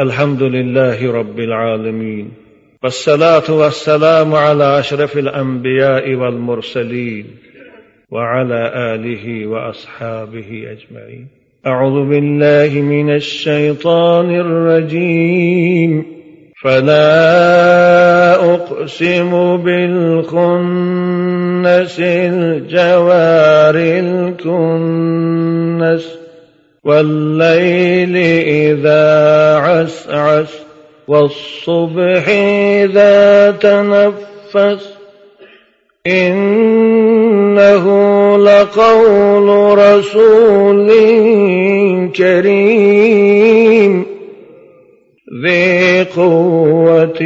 الحمد 0.00 0.42
لله 0.42 1.12
رب 1.12 1.40
العالمين 1.40 2.30
والصلاة 2.82 3.50
والسلام 3.50 4.34
على 4.34 4.78
أشرف 4.78 5.18
الأنبياء 5.18 6.14
والمرسلين 6.14 7.26
وعلى 8.10 8.72
آله 8.94 9.46
وأصحابه 9.46 10.48
أجمعين. 10.48 11.26
أعوذ 11.66 12.08
بالله 12.08 12.80
من 12.80 13.14
الشيطان 13.14 14.40
الرجيم. 14.40 16.20
فلا 16.62 18.34
أقسم 18.54 19.56
بالخنس 19.56 21.00
الجوار 22.00 23.74
الكنس 23.74 25.09
والليل 26.84 28.16
إذا 28.46 29.56
عسعس 29.56 30.58
والصبح 31.08 32.28
إذا 32.84 33.50
تنفس 33.50 35.00
إنه 36.06 37.86
لقول 38.38 39.78
رسول 39.78 40.90
كريم 42.16 44.06
ذي 45.44 46.04
قوة 46.04 47.20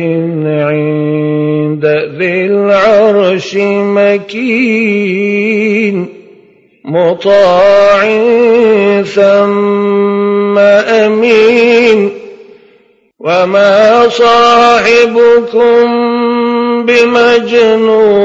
عند 0.44 1.86
ذي 2.18 2.46
العرش 2.46 3.56
مكين. 3.96 5.73
مطاع 6.94 8.00
ثم 9.02 10.58
أمين 10.58 12.10
وما 13.20 14.08
صاحبكم 14.08 15.84
بمجنون 16.86 18.24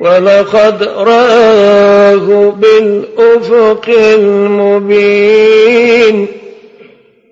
ولقد 0.00 0.82
رآه 0.82 2.54
بالأفق 2.60 3.88
المبين 4.14 5.06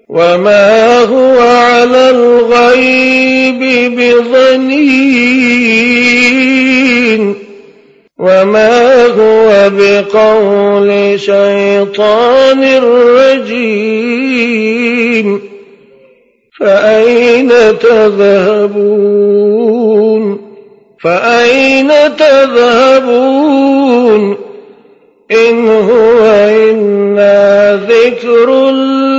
وما 0.08 0.98
هو 1.04 1.40
على 1.40 2.10
الغيب 2.10 3.60
بظنين 3.98 5.34
وما 8.24 9.06
هو 9.06 9.70
بقول 9.70 11.20
شيطان 11.20 12.62
رجيم 13.16 14.08
فأين 16.60 17.52
تذهبون؟ 17.78 19.04
فأين 21.04 21.90
تذهبون؟ 22.18 23.64
إن 25.32 25.68
هو 25.68 26.20
إلا 26.48 27.76
ذكر 27.76 28.70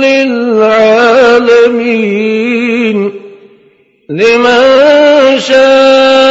للعالمين. 0.02 0.86
لمن 4.10 5.38
شاء 5.38 6.25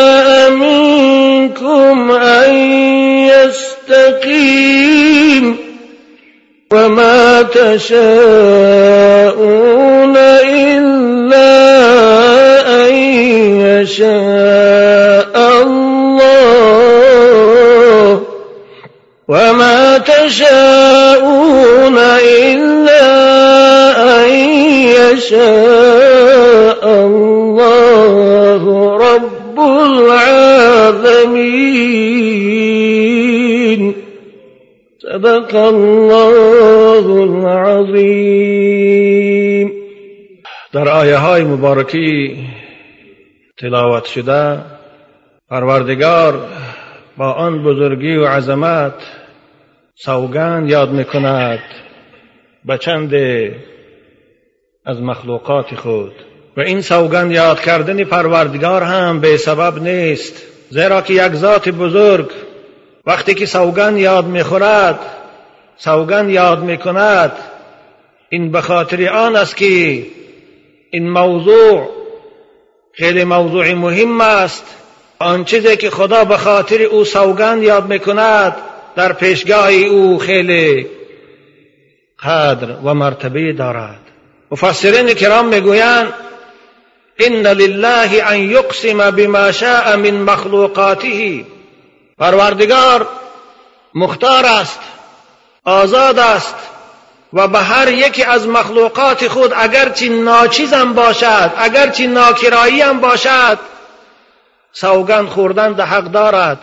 يستقيم 3.90 5.58
وما 6.74 7.42
تشاءون 7.42 7.98
إلا 10.18 11.56
أن 12.86 12.94
يشاء 13.62 15.36
الله 15.64 16.86
وما 19.28 19.98
تشاءون 19.98 21.98
إلا 21.98 23.06
أن 24.26 24.30
يشاء 24.90 26.35
صدق 35.16 35.56
الله 35.56 37.06
العظیم. 37.88 38.92
در 40.74 40.90
آیه 40.90 41.18
های 41.18 41.44
مبارکی 41.44 42.38
تلاوت 43.58 44.06
شده 44.06 44.58
پروردگار 45.50 46.48
با 47.18 47.32
آن 47.32 47.64
بزرگی 47.64 48.16
و 48.16 48.26
عظمت 48.26 48.94
سوگند 49.96 50.70
یاد 50.70 50.92
می‌کند 50.92 51.64
به 52.66 52.78
چند 52.78 53.14
از 54.86 55.02
مخلوقات 55.02 55.76
خود. 55.76 56.14
و 56.58 56.62
این 56.62 56.82
سوگند 56.82 57.32
یاد 57.32 57.60
کردن 57.60 58.04
پروردگار 58.04 58.84
هم 58.84 59.20
به 59.20 59.38
سبب 59.38 59.84
نیست 59.84 60.44
زیرا 60.70 61.02
که 61.02 61.14
یک 61.14 61.34
ذات 61.34 61.70
بزرگ 61.70 62.30
وقتی 63.06 63.34
که 63.34 63.46
سوگند 63.46 63.98
یاد 63.98 64.26
می‌خورد 64.26 65.00
سوگند 65.78 66.30
یاد 66.30 66.64
می‌کند 66.64 67.32
این 68.30 68.52
به 68.52 68.62
خاطر 68.62 69.10
آن 69.10 69.36
است 69.36 69.58
که 69.58 70.06
این 70.92 71.10
موضوع 71.10 71.90
خیلی 72.94 73.24
موضوع 73.24 73.74
مهم 73.74 74.22
است. 74.22 74.66
آن 75.20 75.46
چیزی 75.46 75.78
که 75.78 75.90
خدا 75.90 76.26
به 76.26 76.38
خاطر 76.38 76.82
او 76.82 77.06
سوگند 77.06 77.64
یاد 77.64 77.88
می‌کند 77.88 78.56
در 78.96 79.14
پیشگاه 79.14 79.72
او 79.72 80.20
خیلی 80.20 80.88
قدر 82.24 82.76
و 82.84 82.94
مرتبه 82.94 83.54
دارد. 83.54 84.00
مفسرین 84.52 85.14
کرام 85.14 85.48
می‌گویند 85.48 86.14
ان 87.20 87.48
لله 87.48 88.24
ان 88.26 88.40
یقسم 88.40 89.12
بما 89.12 89.52
شاء 89.52 89.96
من 89.96 90.12
مخلوقاته. 90.12 91.46
پروردگار 92.20 93.08
مختار 93.94 94.46
است 94.46 94.80
آزاد 95.66 96.20
است 96.20 96.56
و 97.34 97.48
به 97.48 97.60
هر 97.60 97.92
یکی 97.92 98.24
از 98.24 98.48
مخلوقات 98.48 99.28
خود 99.28 99.54
اگرچه 99.56 100.10
ناچیزم 100.10 100.94
باشد 100.94 101.52
اگرچه 101.58 102.08
ناکرایی 102.08 102.82
هم 102.82 103.00
باشد 103.00 103.60
سوگند 104.74 105.28
خوردن 105.28 105.74
ده 105.74 105.84
حق 105.84 106.04
دارد. 106.04 106.60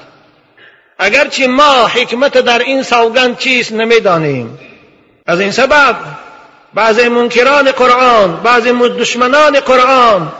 اگرچه 0.98 1.46
ما 1.46 1.86
حکمت 1.86 2.38
در 2.38 2.58
این 2.58 2.82
سوگند 2.82 3.38
چیست 3.38 3.72
نمی‌دانیم. 3.72 4.58
از 5.26 5.40
این 5.40 5.50
سبب 5.50 5.96
بعضی 6.74 7.08
منکران 7.08 7.70
قرآن 7.70 8.40
بعضی 8.42 8.72
دشمنان 8.72 9.60
قرآن 9.60 10.32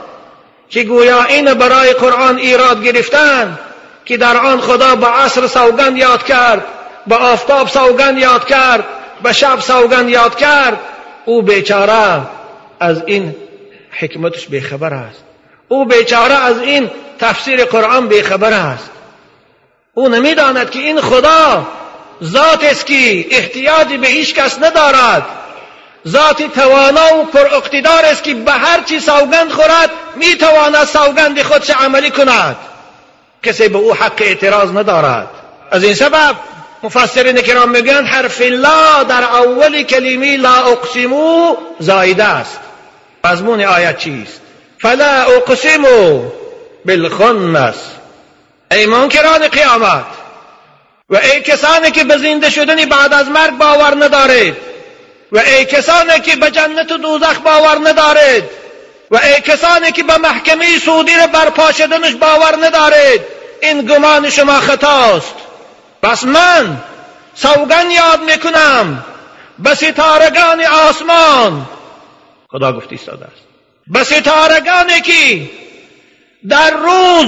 که 0.69 0.83
گویا 0.83 1.23
این 1.23 1.53
برای 1.53 1.93
قرآن 1.93 2.37
ایراد 2.37 2.83
گرفتن 2.83 3.59
که 4.05 4.17
در 4.17 4.37
آن 4.37 4.61
خدا 4.61 4.95
به 4.95 5.07
عصر 5.07 5.47
سوگند 5.47 5.97
یاد 5.97 6.23
کرد 6.23 6.65
به 7.07 7.15
آفتاب 7.15 7.67
سوگند 7.67 8.17
یاد 8.17 8.45
کرد 8.45 8.83
به 9.23 9.33
شب 9.33 9.59
سوگند 9.59 10.09
یاد 10.09 10.35
کرد 10.35 10.79
او 11.25 11.41
بیچاره 11.41 12.21
از 12.79 13.03
این 13.05 13.35
حکمتش 13.99 14.47
بیخبر 14.47 14.93
است. 14.93 15.23
او 15.67 15.85
بیچاره 15.85 16.33
از 16.33 16.61
این 16.61 16.91
تفسیر 17.19 17.65
قرآن 17.65 18.07
بیخبر 18.07 18.53
است. 18.53 18.89
او 19.93 20.09
نمی‌داند 20.09 20.69
که 20.69 20.79
این 20.79 21.01
خدا 21.01 21.67
ذات 22.23 22.63
است 22.63 22.85
که 22.85 23.25
احتیاجی 23.31 23.97
به 23.97 24.07
هیچ 24.07 24.35
کس 24.35 24.59
ندارد. 24.59 25.25
ذات 26.07 26.43
توانا 26.43 27.15
و 27.15 27.25
پر 27.25 27.55
اقتدار 27.55 28.05
است 28.05 28.23
که 28.23 28.33
به 28.33 28.51
هر 28.51 28.81
چی 28.83 28.99
سوگند 28.99 29.51
خورد 29.51 29.89
می‌تواند 30.15 30.85
سوگند 30.85 31.41
خودش 31.41 31.69
عملی 31.69 32.11
کند. 32.11 32.55
کسی 33.43 33.67
به 33.67 33.77
او 33.77 33.93
حق 33.93 34.21
اعتراض 34.21 34.69
ندارد. 34.69 35.27
از 35.71 35.83
این 35.83 35.93
سبب 35.93 36.35
مفسرین 36.83 37.41
کرام 37.41 37.69
میگن 37.69 38.05
حرف 38.05 38.41
لا 38.41 39.03
در 39.03 39.23
اول 39.23 39.83
کلمه 39.83 40.37
لا 40.37 40.55
اقسمو 40.55 41.55
زایده 41.79 42.23
است. 42.23 42.59
مضمون 43.23 43.61
آیت 43.61 43.97
چیست؟ 43.97 44.41
فلا 44.79 45.23
اقسمو 45.23 46.23
بالخنس. 46.85 47.75
ای 48.71 48.85
منکران 48.85 49.47
قیامت 49.47 50.05
و 51.09 51.15
ای 51.15 51.41
کسانی 51.41 51.91
که 51.91 52.03
به 52.03 52.17
زنده 52.17 52.49
شدن 52.49 52.85
بعد 52.85 53.13
از 53.13 53.29
مرگ 53.29 53.57
باور 53.57 54.05
ندارید 54.05 54.55
و 55.31 55.37
ای 55.37 55.65
کسانی 55.65 56.19
که 56.19 56.35
به 56.35 56.51
جنت 56.51 56.91
و 56.91 56.97
دوزخ 56.97 57.39
باور 57.39 57.89
ندارید 57.89 58.43
و 59.13 59.17
ای 59.17 59.41
کسانی 59.41 59.91
که 59.91 60.03
به 60.03 60.17
محکمه 60.17 60.79
سعودی 60.79 61.15
را 61.15 61.27
برپا 61.27 61.71
شدنش 61.71 62.13
باور 62.13 62.65
ندارید 62.65 63.21
این 63.61 63.81
گمان 63.81 64.29
شما 64.29 64.59
خطاست. 64.59 65.35
پس 66.01 66.23
من 66.23 66.77
سوگن 67.35 67.91
یاد 67.91 68.23
می‌کنم 68.23 69.05
به 69.59 69.75
ستارگان 69.75 70.65
آسمان. 70.89 71.65
خدا 72.49 72.73
گفت 72.73 72.87
ایستاده 72.91 73.25
است. 73.25 73.43
به 73.87 74.03
ستارگانی 74.03 75.01
که 75.01 75.49
در 76.49 76.71
روز 76.71 77.27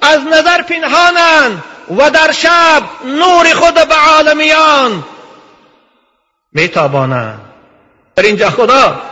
از 0.00 0.20
نظر 0.20 0.62
پنهانند 0.62 1.62
و 1.98 2.10
در 2.10 2.32
شب 2.32 2.82
نور 3.04 3.54
خود 3.54 3.74
به 3.74 3.94
عالمیان 3.94 5.04
میتابانند 6.52 7.40
در 8.16 8.22
اینجا 8.22 8.50
خدا 8.50 9.11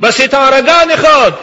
به 0.00 0.10
ستارگان 0.10 0.96
خود 0.96 1.34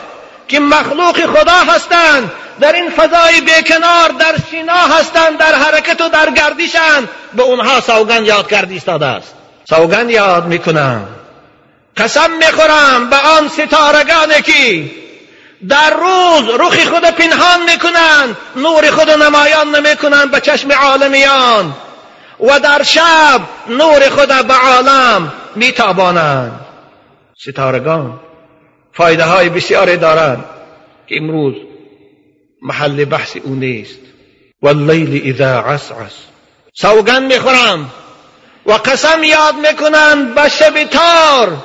که 0.47 0.59
مخلوق 0.59 1.25
خدا 1.25 1.73
هستند 1.73 2.31
در 2.59 2.73
این 2.73 2.89
فضای 2.89 3.41
بیکنار 3.41 4.09
در 4.19 4.35
سینا 4.51 4.73
هستند 4.73 5.37
در 5.37 5.55
حرکت 5.55 6.01
و 6.01 6.09
در 6.09 6.29
گردشند 6.29 7.09
به 7.33 7.43
اونها 7.43 7.81
سوگند 7.81 8.27
یاد 8.27 8.49
کرد 8.49 8.71
ایستاده 8.71 9.05
است. 9.05 9.35
سوگند 9.69 10.11
یاد 10.11 10.45
می‌کنم. 10.45 11.07
قسم 11.97 12.31
می‌خورم 12.31 13.09
به 13.09 13.17
آن 13.17 13.49
ستارگانی 13.49 14.41
که 14.41 14.91
در 15.69 15.89
روز 15.89 16.49
رخ 16.59 16.87
خود 16.87 17.03
پنهان 17.03 17.63
می‌کنند 17.63 18.37
نور 18.55 18.91
خود 18.91 19.09
نمایان 19.09 19.75
نمی‌کنند 19.75 20.31
به 20.31 20.39
چشم 20.39 20.71
عالمیان 20.71 21.73
و 22.39 22.59
در 22.59 22.83
شب 22.83 23.41
نور 23.67 24.09
خود 24.09 24.27
به 24.47 24.53
عالم 24.53 25.33
میتابانند. 25.55 26.59
ستارگان 27.37 28.19
فایده 28.95 29.23
های 29.23 29.49
بسیاری 29.49 29.97
دارند. 29.97 30.45
که 31.07 31.17
امروز 31.17 31.55
محل 32.61 33.05
بحث 33.05 33.37
او 33.43 33.55
نیست. 33.55 33.99
واللیل 34.61 35.33
اذا 35.33 35.59
عسعس. 35.59 36.13
سوگند 36.73 37.33
می‌خورم 37.33 37.91
و 38.65 38.71
قسم 38.71 39.23
یاد 39.23 39.55
می‌کنند 39.55 40.35
به 40.35 40.49
شب 40.49 40.83
تار. 40.83 41.57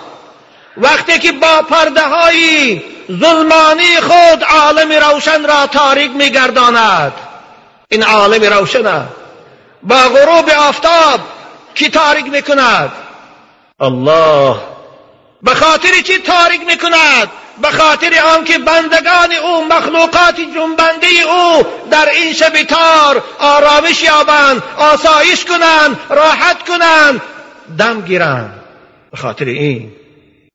وقتی 0.77 1.19
که 1.19 1.33
با 1.33 1.63
پرده 1.71 2.09
های 2.09 2.83
ظلمانی 3.11 4.01
خود 4.01 4.45
عالم 4.45 4.93
روشن 4.93 5.47
را 5.47 5.67
تاریک 5.67 6.11
میگرداند. 6.11 7.13
این 7.89 8.03
عالم 8.03 8.53
روشن 8.53 9.09
با 9.83 9.97
غروب 9.97 10.51
آفتاب 10.51 11.21
کی 11.75 11.89
تاریک 11.89 12.27
می‌کند؟ 12.27 12.93
الله 13.81 14.70
به 15.43 15.55
خاطر 15.55 16.01
چی 16.01 16.19
تاریک 16.19 16.61
می‌کند؟ 16.67 17.31
به 17.63 17.71
خاطر 17.71 18.21
آنکه 18.37 18.59
بندگان 18.59 19.33
او 19.33 19.65
مخلوقات 19.65 20.41
جنبنده 20.41 21.07
او 21.29 21.67
در 21.91 22.09
این 22.09 22.33
شب 22.33 22.63
تار 22.63 23.23
آرامش 23.39 24.03
یابند 24.03 24.63
آسایش 24.77 25.45
کنند 25.45 26.01
راحت 26.09 26.69
کنند 26.69 27.23
دم 27.79 28.01
گیرند. 28.01 28.63
به 29.11 29.17
خاطر 29.17 29.45
این 29.45 29.93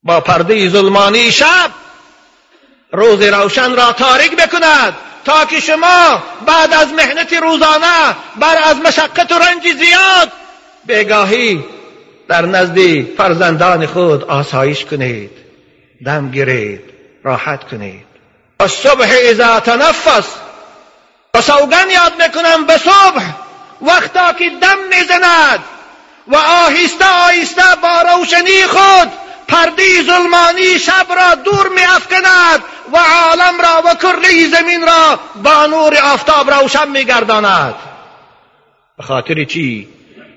با 0.03 0.21
پرده 0.21 0.69
ظلمانی 0.69 1.31
شب 1.31 1.71
روز 2.91 3.21
روشن 3.21 3.75
را 3.75 3.91
تاریک 3.91 4.35
بکند 4.35 4.95
تا 5.25 5.45
که 5.45 5.59
شما 5.59 6.23
بعد 6.45 6.73
از 6.73 6.93
مهنت 6.93 7.33
روزانه 7.33 8.15
بر 8.35 8.57
از 8.63 8.77
مشقت 8.77 9.31
و 9.31 9.35
رنج 9.35 9.63
زیاد 9.63 10.31
بگاهی 10.87 11.63
در 12.27 12.45
نزد 12.45 13.01
فرزندان 13.17 13.85
خود 13.85 14.23
آسایش 14.23 14.85
کنید 14.85 15.31
دم 16.05 16.29
گیرید 16.29 16.81
راحت 17.23 17.63
کنید. 17.63 18.05
صبح 18.67 19.13
اذا 19.29 19.59
تنفس 19.59 20.27
و 21.33 21.41
سوگن 21.41 21.89
یاد 21.89 22.13
می‌کنم 22.23 22.65
به 22.65 22.77
صبح 22.77 23.23
وقتا 23.81 24.33
که 24.33 24.49
دم 24.61 24.77
می‌زند. 24.89 25.63
و 26.27 26.35
آهسته 26.35 27.05
آهسته 27.05 27.75
با 27.81 28.01
روشنی 28.01 28.63
خود 28.67 29.11
پرده 29.47 30.03
ظلمانی 30.03 30.79
شب 30.79 31.07
را 31.15 31.35
دور 31.35 31.67
می 31.67 31.81
افکند 31.81 32.63
و 32.93 32.97
عالم 32.97 33.61
را 33.61 33.81
و 33.85 33.95
کره 33.95 34.47
زمین 34.47 34.81
را 34.81 35.19
با 35.43 35.65
نور 35.65 35.97
آفتاب 36.03 36.49
روشن 36.53 36.87
می 36.87 37.05
گرداند 37.05 37.75
به 38.97 39.03
خاطر 39.03 39.43
چی؟ 39.43 39.87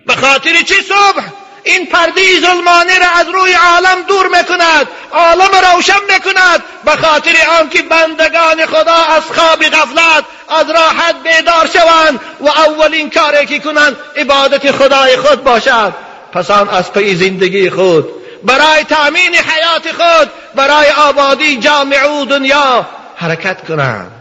به 0.07 0.15
خاطر 0.15 0.63
چی 0.63 0.75
صبح؟ 0.75 1.23
این 1.69 1.87
پرده 1.87 2.41
ظلمانی 2.41 2.99
را 3.01 3.07
از 3.21 3.27
روی 3.29 3.53
عالم 3.53 4.03
دور 4.03 4.27
می‌کند 4.27 4.89
عالم 5.13 5.51
روشن 5.73 6.01
می‌کند 6.09 6.63
به 6.85 6.91
خاطر 6.91 7.35
آنکه 7.61 7.83
بندگان 7.83 8.67
خدا 8.67 8.95
از 9.17 9.23
خواب 9.23 9.65
غفلت 9.65 10.25
از 10.49 10.71
راحت 10.71 11.15
بیدار 11.23 11.67
شوند 11.73 12.21
و 12.41 12.49
اولین 12.49 13.11
کاری 13.11 13.47
که 13.47 13.59
کنند 13.59 13.97
عبادت 14.17 14.73
خدای 14.73 15.17
خود 15.17 15.45
باشد. 15.45 15.95
پس 16.33 16.51
آن 16.51 16.69
از 16.69 16.93
پی 16.93 17.15
زندگی 17.15 17.71
خود 17.71 18.09
برای 18.45 18.85
تأمین 18.85 19.35
حیات 19.35 19.93
خود 19.93 20.31
برای 20.55 20.91
آبادی 20.91 21.57
جامع 21.57 22.07
و 22.07 22.25
دنیا 22.25 22.87
حرکت 23.17 23.67
کنند. 23.69 24.13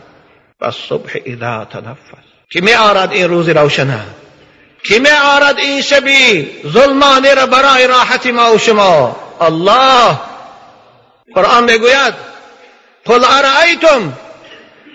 و 0.61 0.71
صبح 0.71 1.11
اذا 1.25 1.65
تنفس 1.65 2.27
که 2.49 2.61
می 2.61 2.73
آرد 2.73 3.11
این 3.11 3.29
روز 3.29 3.49
روشنه 3.49 3.99
که 4.83 4.99
می 4.99 5.09
آرد 5.09 5.59
این 5.59 5.81
شبی 5.81 6.49
ظلمانی 6.73 7.35
را 7.35 7.45
برای 7.45 7.87
راحت 7.87 8.25
ما 8.25 8.53
و 8.53 8.57
شما 8.57 9.15
الله 9.41 10.19
قرآن 11.35 11.63
می‌گوید 11.63 12.13
قل 13.05 13.25
ارأیتم 13.25 14.13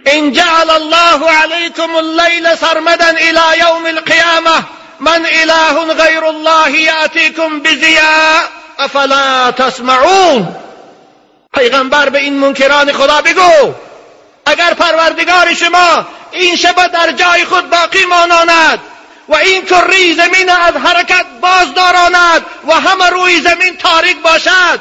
ان 0.06 0.32
جعل 0.32 0.70
الله 0.70 1.30
عليكم 1.30 1.96
الليل 1.96 2.58
سرمدا 2.58 3.10
الى 3.10 3.60
يوم 3.60 3.86
القيامه 3.86 4.62
من 5.00 5.26
اله 5.26 5.92
غير 5.92 6.28
الله 6.28 6.68
ياتيكم 6.68 7.60
بضياء 7.60 8.42
افلا 8.78 9.50
تسمعون 9.50 10.56
پیغمبر 11.54 12.08
به 12.08 12.18
این 12.18 12.34
منکران 12.34 12.92
خدا 12.92 13.20
بگو 13.20 13.74
اگر 14.46 14.74
پروردگار 14.74 15.54
شما 15.54 16.06
این 16.32 16.56
شب 16.56 16.86
در 16.86 17.12
جای 17.12 17.44
خود 17.44 17.70
باقی 17.70 18.04
ماناند 18.04 18.80
و 19.32 19.34
این 19.34 19.64
کره 19.64 20.14
زمین 20.14 20.50
از 20.50 20.74
حرکت 20.74 21.26
باز 21.40 21.74
داراند 21.74 22.46
و 22.68 22.72
همه 22.72 23.10
روی 23.10 23.40
زمین 23.40 23.76
تاریک 23.76 24.22
باشد 24.22 24.80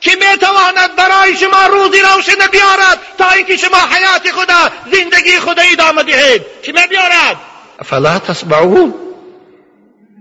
که 0.00 0.10
می‌تواند 0.10 0.96
برای 0.96 1.36
شما 1.36 1.66
روزی 1.66 2.00
روشن 2.00 2.46
بیارد 2.52 2.98
تا 3.18 3.30
اینکه 3.30 3.56
شما 3.56 3.78
حیات 3.78 4.30
خدا 4.30 4.70
زندگی 4.92 5.38
خدا 5.38 5.62
ادامه 5.72 6.02
دهید؟ 6.02 6.42
که 6.62 6.72
می 6.72 6.86
بیارد 6.86 7.36
افلا 7.78 8.18
تسمعون؟ 8.18 8.94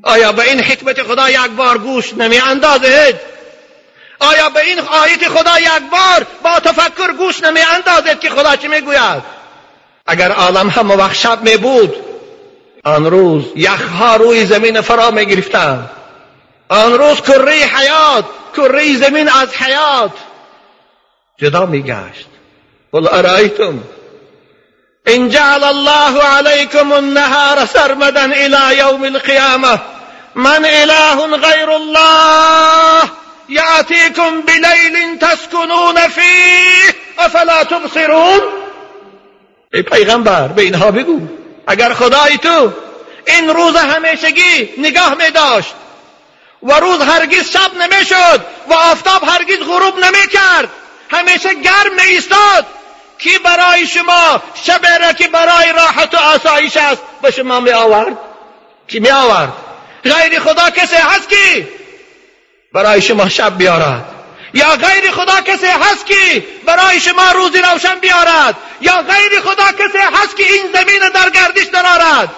آیا 0.03 0.31
به 0.31 0.43
این 0.43 0.59
حکمت 0.59 1.03
خدا 1.03 1.29
یک 1.29 1.51
بار 1.57 1.77
گوش 1.77 2.13
نمی 2.13 2.39
اندازید 2.39 3.15
آیا 4.19 4.49
به 4.49 4.59
این 4.59 4.79
آیت 4.79 5.27
خدا 5.27 5.59
یک 5.59 5.83
بار 5.91 6.27
با 6.43 6.59
تفکر 6.59 7.11
گوش 7.11 7.43
نمی 7.43 7.61
اندازید 7.75 8.19
که 8.19 8.29
خدا 8.29 8.55
چی 8.55 8.67
می‌گوید؟ 8.67 9.23
اگر 10.05 10.31
عالم 10.31 10.69
هم 10.69 10.91
وقت 10.91 11.15
شب 11.15 11.41
می 11.41 11.57
بود 11.57 12.12
آن 12.83 13.05
روز 13.05 13.43
یخها 13.55 14.15
روی 14.15 14.45
زمین 14.45 14.81
فرا 14.81 15.11
می 15.11 15.43
آن 16.69 16.93
روز 16.93 17.21
کره 17.21 17.53
حیات 17.53 18.25
کره 18.57 18.97
زمین 18.97 19.29
از 19.29 19.53
حیات 19.55 20.11
جدا 21.37 21.65
می 21.65 21.83
گشت 21.83 22.27
قل 22.91 23.07
ارائیتم 23.11 23.83
ان 25.07 25.29
جعل 25.29 25.63
الله 25.63 26.23
عليكم 26.23 26.93
النهار 26.93 27.65
سرمدا 27.65 28.25
الى 28.25 28.77
يوم 28.77 29.03
القيامه 29.03 29.79
من 30.35 30.65
اله 30.65 31.37
غير 31.37 31.75
الله 31.75 33.03
ياتيكم 33.49 34.41
بليل 34.41 35.19
تسكنون 35.19 36.07
فيه 36.07 36.95
افلا 37.19 37.63
تبصرون؟ 37.63 38.39
ای 39.73 39.81
پیغمبر 39.81 40.47
به 40.47 40.61
اینها 40.61 40.91
بگو. 40.91 41.42
اگر 41.67 41.93
خدای 41.93 42.37
تو 42.37 42.73
این 43.27 43.49
روز 43.49 43.75
همیشگی 43.75 44.69
نگاه 44.77 45.13
می 45.13 45.29
داشت 45.29 45.73
و 46.63 46.73
روز 46.73 47.01
هرگز 47.01 47.51
شب 47.51 47.73
نمی 47.75 48.05
شد 48.05 48.45
و 48.69 48.73
آفتاب 48.73 49.23
هرگز 49.23 49.57
غروب 49.57 49.99
نمی 49.99 50.27
کرد 50.27 50.69
همیشه 51.11 51.53
گرم 51.53 51.95
می 51.95 52.01
ایستاد 52.01 52.65
کی 53.17 53.37
برای 53.37 53.87
شما 53.87 54.41
شب 54.63 54.81
را 55.01 55.13
که 55.13 55.27
برای 55.27 55.73
راحت 55.73 56.13
و 56.13 56.17
آسایش 56.17 56.77
است 56.77 57.01
به 57.21 57.31
شما 57.31 57.59
می 57.59 57.71
آورد؟ 57.71 58.17
کی 58.87 58.99
می 58.99 59.11
آورد؟ 59.11 59.53
غیر 60.03 60.39
خدا 60.39 60.69
کسی 60.69 60.95
هست 60.95 61.29
که 61.29 61.67
برای 62.73 63.01
شما 63.01 63.29
شب 63.29 63.57
بیارد؟ 63.57 64.12
یا 64.53 64.75
غیر 64.75 65.11
خدا 65.11 65.41
کسی 65.41 65.65
هست 65.65 66.05
که 66.05 66.45
برای 66.65 66.99
شما 66.99 67.31
روزی 67.35 67.59
روشن 67.71 67.99
بیارد؟ 67.99 68.55
یا 68.81 69.01
غیر 69.01 69.39
خدا 69.39 69.85
کسی 69.85 69.97
هست 69.97 70.37
که 70.37 70.43
این 70.43 70.63
زمین 70.73 71.09
در 71.13 71.29
گردش 71.29 71.65
درارد 71.65 72.29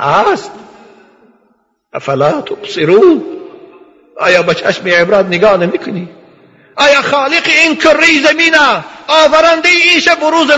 هست. 0.00 0.50
افلا 1.92 2.40
تبصرون 2.40 3.24
آیا 4.20 4.42
به 4.42 4.54
چشم 4.54 4.86
عبرت 4.88 5.26
نگاه 5.26 5.56
نمی 5.56 6.08
آیا 6.76 7.02
خالق 7.02 7.46
این 7.46 7.76
کره 7.76 8.22
زمین 8.22 8.54
آورنده 9.08 9.68
این 9.68 10.00
شب 10.00 10.22
و 10.22 10.30
روز 10.30 10.50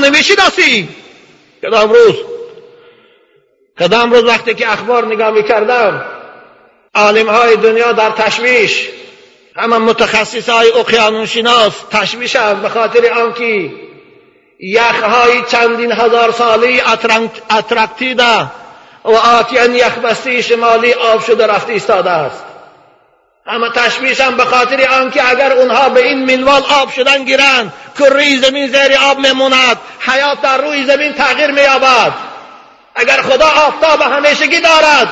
کدام 1.63 1.93
روز؟ 1.93 2.15
کدام 3.81 4.13
روز 4.13 4.25
وقتی 4.25 4.55
که 4.55 4.73
اخبار 4.73 5.07
نگاه 5.07 5.31
می‌کردم؟ 5.31 6.05
عالم 6.95 7.31
های 7.31 7.57
دنیا 7.57 7.93
در 7.93 8.11
تشویش. 8.11 8.89
همه 9.57 9.79
متخصص 9.79 10.49
های 10.49 10.71
اقیانوسشناس 10.71 11.73
تشویشند 11.91 12.63
به 12.63 12.69
خاطر 12.69 13.13
آنکه 13.13 13.71
یخهای 14.61 15.43
چندین 15.49 15.93
هزار 15.93 16.33
سالی 16.33 16.83
اترکتیده 17.51 18.41
و 19.05 19.11
آتیان 19.11 19.75
یخبستی 19.75 20.43
شمالی 20.43 20.93
آب 20.93 21.25
شده 21.25 21.47
رفته 21.47 21.73
ایستاده 21.73 22.11
است. 22.11 22.45
همه 23.47 23.71
تشویشم 23.71 24.37
به 24.37 24.45
خاطر 24.45 24.89
آنکه 24.89 25.31
اگر 25.31 25.53
اونها 25.53 25.89
به 25.89 26.09
این 26.09 26.25
منوال 26.25 26.63
آب 26.81 26.91
شدن 26.91 27.25
گیرند 27.25 27.73
کره 27.99 28.41
زمین 28.41 28.67
زیر 28.67 28.99
آب 29.11 29.19
میموند 29.19 29.79
حیات 30.01 30.41
در 30.41 30.59
روی 30.59 30.85
زمین 30.85 31.13
تغییر 31.13 31.51
مییابد. 31.51 32.13
اگر 32.95 33.23
خدا 33.23 33.47
آفتاب 33.47 34.01
همیشگی 34.01 34.61
دارد 34.61 35.09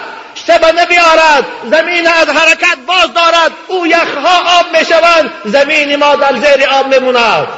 شب 0.46 0.64
نبیارد 0.64 1.44
زمین 1.70 2.06
از 2.06 2.28
حرکت 2.28 2.78
باز 2.86 3.14
دارد 3.14 3.52
او 3.68 3.86
یخها 3.86 4.60
آب 4.60 4.66
می‌شوند 4.78 5.30
زمین 5.44 5.96
ما 5.96 6.16
در 6.16 6.36
زیر 6.36 6.68
آب 6.68 6.94
میموند 6.94 7.48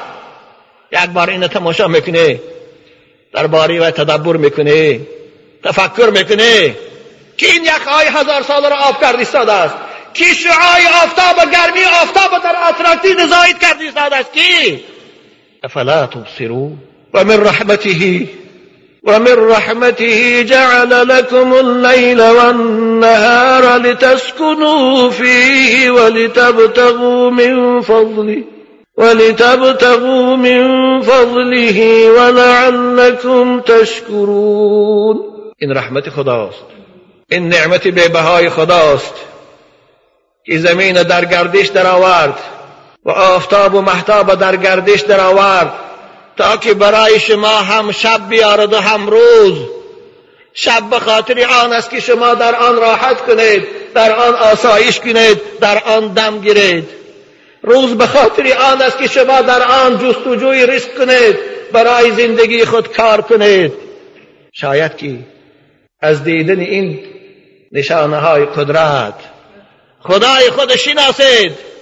یک 0.92 1.10
بار 1.10 1.30
این 1.30 1.46
تماشا 1.46 1.88
می‌کنه 1.88 2.40
باری 3.50 3.78
و 3.78 3.90
تدبر 3.90 4.36
می‌کنه 4.36 5.00
تفکر 5.64 6.10
می‌کنه 6.10 6.76
که 7.36 7.46
این 7.46 7.64
یخهای 7.64 8.06
هزار 8.06 8.42
سال 8.42 8.70
را 8.70 8.76
آب 8.76 9.00
کرد 9.00 9.18
ایستاده 9.18 9.52
است؟ 9.52 9.74
کی 10.14 10.24
شعای 10.24 10.86
آفتاب 11.02 11.36
و 11.38 11.50
گرمی 11.50 11.84
آفتاب 11.84 12.42
در 12.42 12.56
اتراکتین 12.68 13.26
زاید 13.26 13.58
کرد 13.58 13.80
ایستاده 13.80 14.16
است؟ 14.16 14.32
کی؟ 14.32 14.84
افلا 15.62 16.06
تبصرون 16.06 16.78
و 17.14 17.24
من 17.24 17.44
رحمته. 17.44 18.28
ومن 19.06 19.48
رحمته 19.50 20.42
جعل 20.42 21.08
لكم 21.08 21.54
الليل 21.54 22.22
والنهار 22.22 23.76
لتسكنوا 23.76 25.10
فيه 25.10 25.90
ولتبتغوا 25.90 27.30
من 27.30 27.80
فضله 27.80 28.42
ولتبتغوا 28.96 30.36
من 30.36 31.00
فضله 31.02 32.10
ولعلكم 32.10 33.60
تشكرون. 33.60 35.16
این 35.58 35.72
رحمت 35.72 36.08
خداست 36.08 36.64
این 37.30 37.48
نعمت 37.48 37.88
بهای 37.88 38.48
خداست 38.48 39.14
که 40.46 40.58
زمین 40.58 41.02
در 41.02 41.24
گردش 41.24 41.66
در 41.66 41.86
آورد 41.86 42.38
و 43.04 43.10
آفتاب 43.10 43.74
و 43.74 43.80
محتاب 43.80 44.34
در 44.34 44.56
گردش 44.56 45.00
در 45.00 45.20
آورد 45.20 45.72
تا 46.36 46.56
که 46.56 46.74
برای 46.74 47.20
شما 47.20 47.48
هم 47.48 47.92
شب 47.92 48.28
بیارد 48.28 48.72
و 48.72 48.76
هم 48.76 49.06
روز. 49.06 49.58
شب 50.54 50.90
به 50.90 50.98
خاطر 50.98 51.46
آن 51.64 51.72
است 51.72 51.90
که 51.90 52.00
شما 52.00 52.34
در 52.34 52.54
آن 52.54 52.76
راحت 52.76 53.20
کنید 53.20 53.66
در 53.94 54.12
آن 54.12 54.34
آسایش 54.34 55.00
کنید 55.00 55.58
در 55.60 55.82
آن 55.84 56.08
دم 56.08 56.40
گیرید. 56.40 56.88
روز 57.62 57.94
به 57.94 58.06
خاطر 58.06 58.52
آن 58.52 58.82
است 58.82 58.98
که 58.98 59.06
شما 59.06 59.40
در 59.40 59.62
آن 59.62 59.98
جستجوی 59.98 60.66
رزق 60.66 60.98
کنید 60.98 61.36
برای 61.72 62.10
زندگی 62.10 62.64
خود 62.64 62.96
کار 62.96 63.20
کنید. 63.20 63.72
شاید 64.52 64.96
که 64.96 65.18
از 66.00 66.24
دیدن 66.24 66.60
این 66.60 67.00
نشانه 67.72 68.16
های 68.16 68.44
قدرت 68.44 69.14
خدای 70.00 70.50
خود 70.50 70.76
شناسید. 70.76 71.73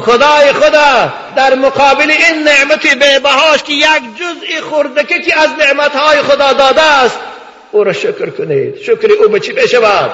خدای 0.00 0.52
خدا 0.52 1.12
در 1.36 1.54
مقابل 1.54 2.10
این 2.10 2.42
نعمت 2.42 2.86
بهاش 3.22 3.62
که 3.62 3.72
یک 3.72 4.02
جزئی 4.16 4.60
خردکه 4.70 5.20
که 5.20 5.38
از 5.38 5.50
نعمتهای 5.58 6.22
خدا 6.22 6.52
داده 6.52 6.82
است 6.82 7.18
او 7.72 7.84
را 7.84 7.92
شکر 7.92 8.30
کنید. 8.30 8.76
شکر 8.76 9.12
او 9.22 9.28
به 9.28 9.40
چی 9.40 9.52
بشود؟ 9.52 10.10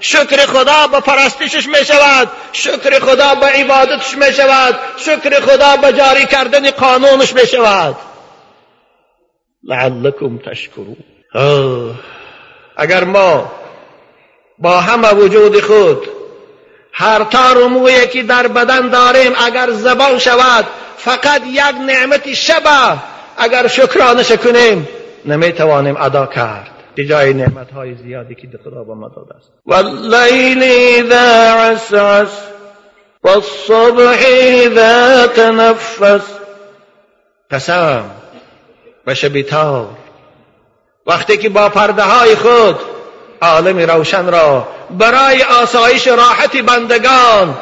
شکر 0.00 0.36
خدا 0.46 0.86
به 0.86 1.00
پرستشش 1.00 1.66
می 1.66 1.84
شود 1.84 2.28
شکر 2.52 2.98
خدا 2.98 3.34
به 3.34 3.46
عبادتش 3.46 4.14
می 4.14 4.32
شود 4.32 4.78
شکر 4.96 5.40
خدا 5.40 5.76
به 5.76 5.92
جاری 5.92 6.26
کردن 6.26 6.70
قانونش 6.70 7.32
می 7.32 7.46
شود 7.46 7.96
لعلکم 9.64 10.38
تشکرون. 10.38 10.96
اگر 12.76 13.04
ما 13.04 13.52
با 14.58 14.80
همه 14.80 15.12
وجود 15.14 15.60
خود 15.60 16.08
هر 16.92 17.24
تار 17.24 17.66
مویی 17.66 18.06
که 18.06 18.22
در 18.22 18.48
بدن 18.48 18.88
داریم 18.88 19.32
اگر 19.46 19.70
زبان 19.70 20.18
شود 20.18 20.66
فقط 20.96 21.42
یک 21.46 21.74
نعمت 21.86 22.32
شبه. 22.32 22.98
اگر 23.38 23.66
شکرانش 23.66 24.32
کنیم 24.32 24.88
نمی‌توانیم 25.24 25.96
ادا 25.96 26.26
کرد. 26.26 26.70
به 26.94 27.04
جای 27.04 27.34
نعمت 27.34 27.72
های 27.72 27.94
زیادی 27.94 28.34
که 28.34 28.48
خدا 28.64 28.84
با 28.84 28.94
ما 28.94 29.08
داده 29.08 29.34
است. 29.34 29.50
واللیل 29.66 30.62
اذا 30.62 31.70
عسعس 31.70 32.38
والصبح 33.22 34.24
اذا 34.28 35.26
تنفس. 35.26 36.22
قسم 37.50 38.10
و 39.06 39.14
شبیتار. 39.14 39.88
وقتی 41.06 41.36
که 41.36 41.48
با 41.48 41.68
پرده 41.68 42.02
های 42.02 42.34
خود 42.34 42.89
عالم 43.40 43.78
روشن 43.78 44.26
را 44.26 44.68
برای 44.90 45.42
آسایش 45.42 46.08
راحت 46.08 46.56
بندگان 46.56 47.58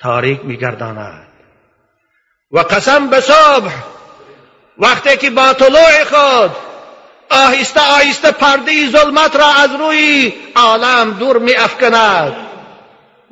تاریک 0.00 0.40
میگرداند. 0.44 1.28
و 2.52 2.58
قسم 2.58 3.06
به 3.06 3.20
صبح 3.20 3.72
وقتی 4.78 5.16
که 5.16 5.30
با 5.30 5.52
طلوع 5.52 6.04
خود 6.04 6.50
آهسته 7.30 7.80
آهسته 7.80 8.30
پرده 8.30 8.90
ظلمت 8.90 9.36
را 9.36 9.46
از 9.46 9.70
روی 9.80 10.32
عالم 10.56 11.10
دور 11.10 11.38
می 11.38 11.54
افکند 11.54 12.32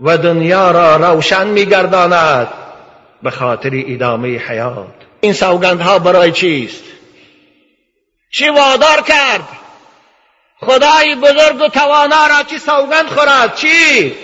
و 0.03 0.19
دنیا 0.19 0.71
را 0.71 0.97
روشن 0.97 1.47
می 1.47 1.67
گرداند 1.67 2.49
به 3.23 3.31
خاطر 3.31 3.71
ادامه 3.73 4.29
حیات. 4.29 4.95
این 5.21 5.33
سوگندها 5.33 5.99
برای 5.99 6.33
چیست؟ 6.33 6.85
چی 8.33 8.49
وادار 8.49 9.01
کرد؟ 9.01 9.49
خدای 10.63 11.15
بزرگ 11.15 11.61
و 11.61 11.69
توانا 11.69 12.27
را 12.27 12.43
چی 12.43 12.59
سوگند 12.59 13.07
خورد؟ 13.07 13.55
چی؟ 13.57 14.15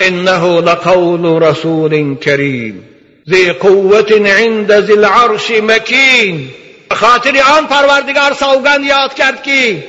انه 0.00 0.60
لقول 0.60 1.42
رسول 1.42 2.14
کریم. 2.14 2.88
ذی 3.30 3.52
قوت 3.52 4.12
عند 4.12 4.80
ذی 4.80 4.92
العرش 4.92 5.50
مکین. 5.50 6.50
خاطر 6.90 7.42
آن 7.56 7.66
پروردگار 7.66 8.34
سوگند 8.34 8.84
یاد 8.84 9.14
کرد 9.14 9.42
که 9.42 9.84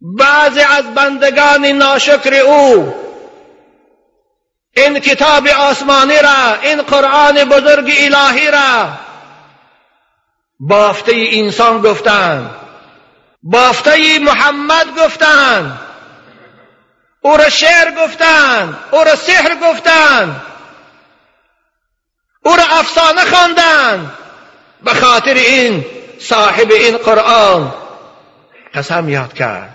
بعضی 0.00 0.60
از 0.60 0.94
بندگان 0.94 1.66
ناشکر 1.66 2.34
او 2.34 2.94
این 4.76 4.98
کتاب 4.98 5.48
آسمانی 5.48 6.16
را 6.22 6.54
این 6.62 6.82
قرآن 6.82 7.44
بزرگ 7.44 7.92
الهی 7.98 8.50
را 8.50 8.88
بافته 10.60 11.12
انسان 11.16 11.82
گفتند. 11.82 12.65
بافته 13.50 14.18
محمد 14.18 14.98
گفتند 14.98 15.80
او 17.20 17.36
را 17.36 17.48
شعر 17.48 17.90
گفتند 17.90 18.78
او 18.90 19.04
را 19.04 19.16
سحر 19.16 19.54
گفتند 19.62 20.42
او 22.44 22.56
را 22.56 22.62
افسانه 22.62 23.24
خواندند 23.24 24.12
به 24.82 24.94
خاطر 24.94 25.34
این 25.34 25.84
صاحب 26.20 26.70
این 26.70 26.96
قرآن 26.96 27.74
قسم 28.74 29.08
یاد 29.08 29.32
کرد. 29.32 29.74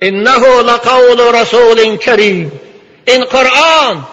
انه 0.00 0.62
لقول 0.62 1.20
رسول 1.20 1.96
کریم. 1.96 2.60
این 3.06 3.24
قرآن 3.24 4.06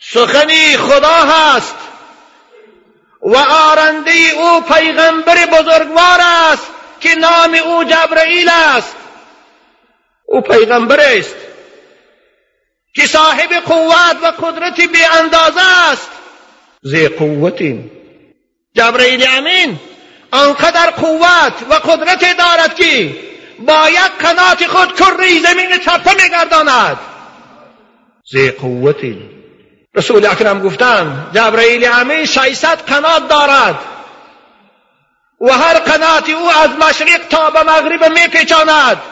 سخنی 0.00 0.76
خدا 0.76 1.24
هست 1.24 1.76
و 3.22 3.36
آرنده 3.36 4.12
او 4.36 4.60
پیغمبر 4.60 5.46
بزرگوار 5.46 6.20
است. 6.52 6.75
که 7.00 7.14
نام 7.14 7.54
او 7.54 7.84
جبرئیل 7.84 8.48
است. 8.48 8.96
او 10.24 10.40
پیغمبر 10.40 11.00
است 11.00 11.36
که 12.94 13.06
صاحب 13.06 13.52
قوت 13.52 14.16
و 14.22 14.26
قدرت 14.26 14.80
بی 14.80 15.04
اندازه 15.04 15.90
است. 15.92 16.10
زی 16.82 17.08
قوتین. 17.08 17.90
جبرئیل 18.74 19.26
امین 19.28 19.78
آنقدر 20.30 20.90
قوت 20.90 21.52
و 21.70 21.74
قدرت 21.74 22.36
دارد 22.38 22.74
که 22.74 23.16
با 23.58 23.88
یک 23.90 24.12
قنات 24.18 24.66
خود 24.66 24.96
کره 24.96 25.40
زمین 25.40 25.78
چپه 25.78 26.22
میگرداند. 26.22 26.98
زی 28.32 28.50
قوت 28.50 28.96
رسول 29.94 30.26
اکرم 30.26 30.60
گفتند 30.60 31.30
جبرئیل 31.34 31.88
امین 31.92 32.24
600 32.24 32.82
قنات 32.82 33.28
دارد. 33.28 33.78
و 35.40 35.52
هر 35.52 35.78
قناتی 35.78 36.32
او 36.32 36.50
از 36.50 36.70
مشرق 36.70 37.28
تا 37.30 37.50
به 37.50 37.62
مغرب 37.62 38.04
میپیچاند. 38.04 39.02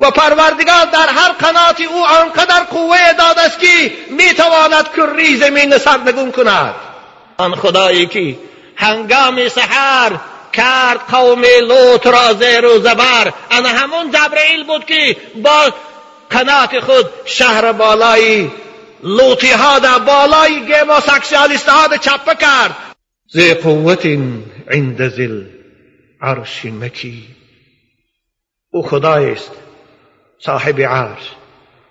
و 0.00 0.10
پروردگار 0.10 0.84
در 0.84 1.08
هر 1.08 1.32
قناتی 1.32 1.84
او 1.84 2.06
آنقدر 2.06 2.64
قوه 2.70 3.12
داده 3.18 3.40
است 3.40 3.60
که 3.60 3.92
می‌تواند 4.10 4.88
کره 4.96 5.36
زمین 5.36 5.78
سرنگون 5.78 6.32
کند. 6.32 6.74
آن 7.36 7.54
خدایی 7.54 8.06
که 8.06 8.38
هنگام 8.76 9.48
سحر 9.48 10.12
کرد 10.52 11.00
قوم 11.10 11.42
لوط 11.68 12.06
را 12.06 12.32
زیر 12.32 12.64
و 12.64 12.80
زبر. 12.80 13.32
انا 13.50 13.68
همون 13.68 14.10
جبرئیل 14.10 14.64
بود 14.64 14.84
که 14.84 15.16
با 15.34 15.72
قنات 16.30 16.80
خود 16.80 17.06
شهر 17.24 17.72
بالای 17.72 18.50
لوتی 19.02 19.50
ها 19.50 19.78
در 19.78 19.98
بالای 19.98 20.60
گیما 20.60 21.00
سکسیالیست 21.00 21.68
ها 21.68 21.96
چپه 21.96 22.34
کرد. 22.34 22.76
ذی 23.34 23.54
قوت 23.54 24.04
عند 24.70 25.08
ذل 25.08 25.44
عرش 26.22 26.64
مکی 26.64 27.24
او 28.70 28.82
خدای 28.82 29.32
است 29.32 29.50
صاحب 30.44 30.80
عرش. 30.80 31.22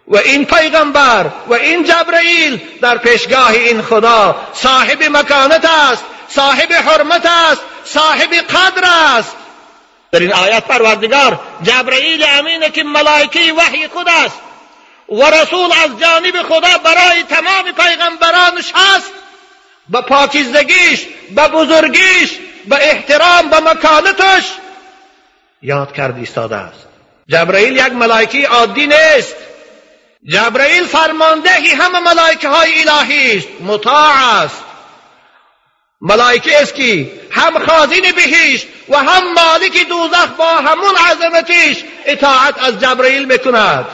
و 0.08 0.18
این 0.18 0.46
پیغمبر 0.46 1.32
و 1.48 1.54
این 1.54 1.84
جبرئیل 1.84 2.62
در 2.82 2.98
پیشگاه 2.98 3.52
این 3.52 3.82
خدا 3.82 4.48
صاحب 4.54 5.04
مکانت 5.04 5.66
است 5.66 6.04
صاحب 6.28 6.74
حرمت 6.74 7.26
است 7.26 7.62
صاحب 7.84 8.34
قدر 8.34 8.84
است. 9.18 9.36
در 10.12 10.20
این 10.20 10.34
آیت 10.34 10.66
پروردگار 10.66 11.40
جبرئیل 11.64 12.26
امینه 12.28 12.70
که 12.70 12.84
ملائکه 12.84 13.54
وحی 13.54 13.88
خود 13.88 14.08
است. 14.10 14.40
و 15.10 15.24
رسول 15.24 15.72
از 15.84 16.00
جانب 16.00 16.42
خدا 16.42 16.78
برای 16.84 17.24
تمام 17.24 17.72
پیغمبرانش 17.72 18.72
هست 18.76 19.12
به 19.90 20.02
پاکیزگیش 20.02 21.06
به 21.36 21.48
بزرگیش 21.48 22.40
به 22.66 22.76
احترام 22.76 23.50
به 23.50 23.60
مکانتش. 23.60 24.52
یاد 25.62 25.94
کرد 25.94 26.18
ایستاده 26.18 26.56
است. 26.56 26.88
جبرئیل 27.28 27.78
یک 27.78 27.94
ملائکه 27.94 28.48
عادی 28.48 28.88
نیست. 28.88 29.36
جبرئیل 30.26 30.86
فرماندهی 30.86 31.70
همه 31.70 32.00
ملائکه 32.00 32.50
های 32.50 32.72
الهی 32.82 33.38
است. 33.38 33.48
مطاع 33.62 34.42
است. 34.44 34.64
ملائکه 36.02 36.62
است 36.62 36.76
که 36.76 37.12
هم 37.32 37.66
خازین 37.66 38.12
بهیش 38.16 38.66
و 38.90 38.98
هم 38.98 39.34
مالک 39.34 39.88
دوزخ 39.90 40.28
با 40.38 40.56
همون 40.56 40.96
عظمتیش 41.12 41.84
اطاعت 42.06 42.64
از 42.64 42.80
جبرئیل 42.80 43.26
می‌کند. 43.26 43.86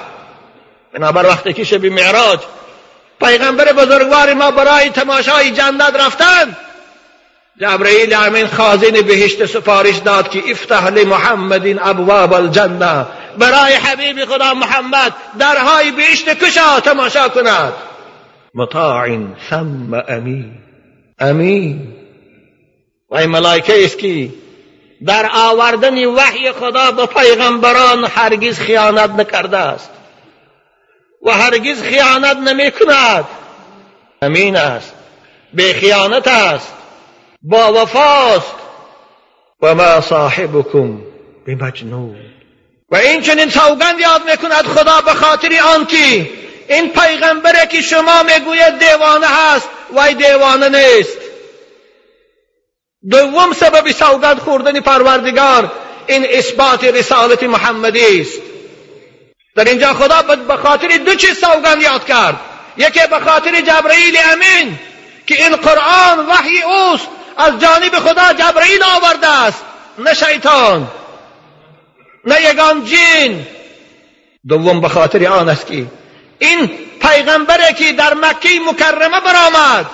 بنابر 0.94 1.26
وقتی 1.26 1.54
که 1.54 1.64
شب 1.64 1.86
معراج 1.86 2.40
پیغمبر 3.20 3.74
بزرگوار 3.74 4.34
ما 4.34 4.52
برای 4.52 4.90
تماشای 4.90 5.52
جنت 5.52 5.96
رفتند 5.96 6.58
جبرئیل 7.62 8.14
امین 8.14 8.48
خازن 8.48 8.92
بهشت 8.92 9.46
سفارش 9.46 9.98
داد 9.98 10.30
که 10.30 10.52
افتح 10.52 10.88
لمحمد 10.88 11.80
ابواب 11.82 12.34
الجنه 12.34 13.06
برای 13.38 13.74
حبیب 13.74 14.26
خدا 14.26 14.54
محمد 14.54 15.14
درهای 15.40 15.92
بهشت 15.92 16.30
کشا 16.30 16.80
تماشا 16.80 17.30
کند. 17.30 17.74
مطاع 18.56 19.18
ثم 19.50 20.04
امین. 20.08 20.52
امین. 21.20 21.96
و 23.10 23.16
این 23.16 23.30
ملائکه 23.30 23.86
است 23.86 24.00
که 24.00 24.30
در 25.06 25.30
آوردن 25.34 26.06
وحی 26.06 26.52
خدا 26.52 26.92
به 26.92 27.06
پیغمبران 27.06 28.06
هرگز 28.06 28.60
خیانت 28.60 29.10
نکرده 29.10 29.58
است 29.58 29.92
و 31.26 31.32
هرگز 31.32 31.82
خیانت 31.82 32.38
نمی 32.38 32.72
کند 32.72 33.26
امین 34.22 34.56
است. 34.56 34.94
به 35.54 35.74
خیانت 35.74 36.28
است. 36.28 36.74
با 37.50 37.74
وفاست. 37.74 38.56
و 39.62 39.76
ما 39.76 40.02
صاحبکم 40.02 41.02
بمجنون. 41.48 42.16
و 42.92 42.96
این 42.96 43.22
چنین 43.22 43.50
سوگند 43.50 44.00
یاد 44.00 44.22
می‌کند 44.32 44.66
خدا 44.66 45.02
به 45.02 45.14
خاطر 45.14 45.60
آنکه 45.76 46.30
این 46.70 46.90
پیغمبره 46.90 47.66
که 47.72 47.82
شما 47.82 48.24
می‌گوید 48.24 48.80
دیوانه 48.80 49.28
هست 49.28 49.70
و 49.96 50.14
دیوانه 50.14 50.70
نیست. 50.70 51.18
دوم 53.10 53.54
سبب 53.54 53.92
سوگند 53.92 54.40
خوردن 54.40 54.80
پروردگار 54.80 55.72
این 56.08 56.26
اثبات 56.30 56.84
رسالت 56.84 57.44
محمدی 57.44 58.22
است. 58.22 58.42
در 59.56 59.64
اینجا 59.64 59.94
خدا 59.94 60.22
به 60.22 60.56
خاطر 60.56 60.88
دو 60.88 61.16
چیز 61.16 61.40
سوگند 61.40 61.82
یاد 61.82 62.06
کرد. 62.06 62.40
یکی 62.78 63.08
به 63.10 63.20
خاطر 63.20 63.62
جبرئیل 63.62 64.18
امین 64.32 64.80
که 65.28 65.36
این 65.36 65.56
قرآن 65.56 66.20
وحی 66.28 66.62
اوست. 66.62 67.08
از 67.38 67.60
جانب 67.60 68.00
خدا 68.00 68.34
جبرئیل 68.34 68.84
آورده 68.84 69.28
است. 69.28 69.64
نه 69.98 70.14
شیطان 70.14 70.88
نه 72.26 72.42
یگان 72.42 72.86
جین. 72.86 73.48
دوم 74.48 74.82
به 74.82 74.90
خاطر 74.90 75.28
آن 75.28 75.50
است 75.50 75.68
که 75.68 75.86
این 76.40 76.70
پیغمبره 77.02 77.74
که 77.74 77.94
در 77.94 78.14
مکه 78.14 78.50
مکرمه 78.70 79.20
برآمد 79.20 79.86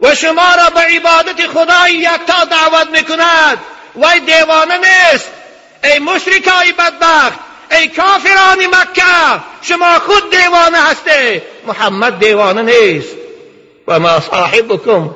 و 0.00 0.14
شما 0.14 0.54
را 0.54 0.70
به 0.70 0.80
عبادت 0.80 1.46
خدای 1.46 1.92
یکتا 1.94 2.44
دعوت 2.44 2.90
می‌کند. 2.90 3.58
وی 3.96 4.20
دیوانه 4.20 4.78
نیست. 4.78 5.28
ای 5.84 5.98
مشرکای 5.98 6.72
بدبخت 6.78 7.38
ای 7.70 7.88
کافران 7.88 8.66
مکه 8.66 9.42
شما 9.62 9.98
خود 9.98 10.30
دیوانه 10.30 10.78
هسته 10.78 11.42
محمد 11.66 12.18
دیوانه 12.18 12.62
نیست. 12.62 13.16
و 13.88 13.98
ما 13.98 14.20
صاحبکم 14.20 15.10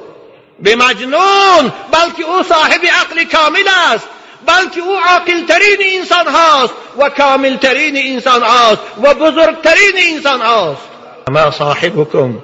بمجنون 0.62 1.72
بلکه 1.92 2.24
او 2.26 2.42
صاحب 2.42 2.80
عقل 2.84 3.24
کامل 3.24 3.68
است 3.92 4.08
بلکه 4.46 4.80
او 4.80 4.96
عاقلترین 4.96 5.78
انسان 5.98 6.26
هاست 6.28 6.74
و 6.98 7.08
کاملترین 7.08 7.96
انسان 7.96 8.42
هاست 8.42 8.82
و 9.02 9.14
بزرگترین 9.14 9.94
انسان 10.12 10.40
هاست. 10.40 10.88
ما 11.30 11.50
صاحبکم 11.50 12.38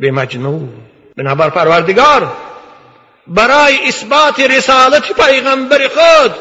بمجنون 0.00 0.68
بنابر 1.16 1.50
پروردگار 1.50 2.32
برای 3.26 3.88
اثبات 3.88 4.40
رسالت 4.40 5.12
پیغمبر 5.12 5.88
خود 5.88 6.34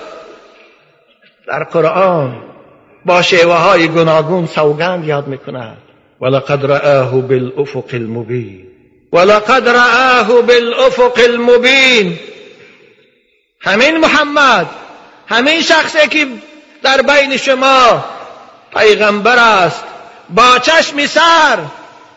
در 1.48 1.64
قرآن 1.64 2.44
با 3.06 3.22
شیوه 3.22 3.56
های 3.56 3.88
گوناگون 3.88 4.46
سوگند 4.46 5.06
یاد 5.06 5.28
می‌کند. 5.28 5.78
ولقد 6.22 6.66
رآه 6.66 7.22
بالافق 7.22 7.94
المبین. 7.94 8.69
ولقد 9.14 9.70
رآه 9.70 10.42
بالافق 10.42 11.20
المبین 11.24 12.20
همین 13.62 13.98
محمد 13.98 14.68
همین 15.28 15.62
شخصی 15.62 16.08
که 16.08 16.28
در 16.84 17.02
بین 17.02 17.38
شما 17.38 18.06
پیغمبر 18.78 19.40
است. 19.40 19.84
با 20.30 20.60
چشم 20.60 21.06
سر 21.06 21.58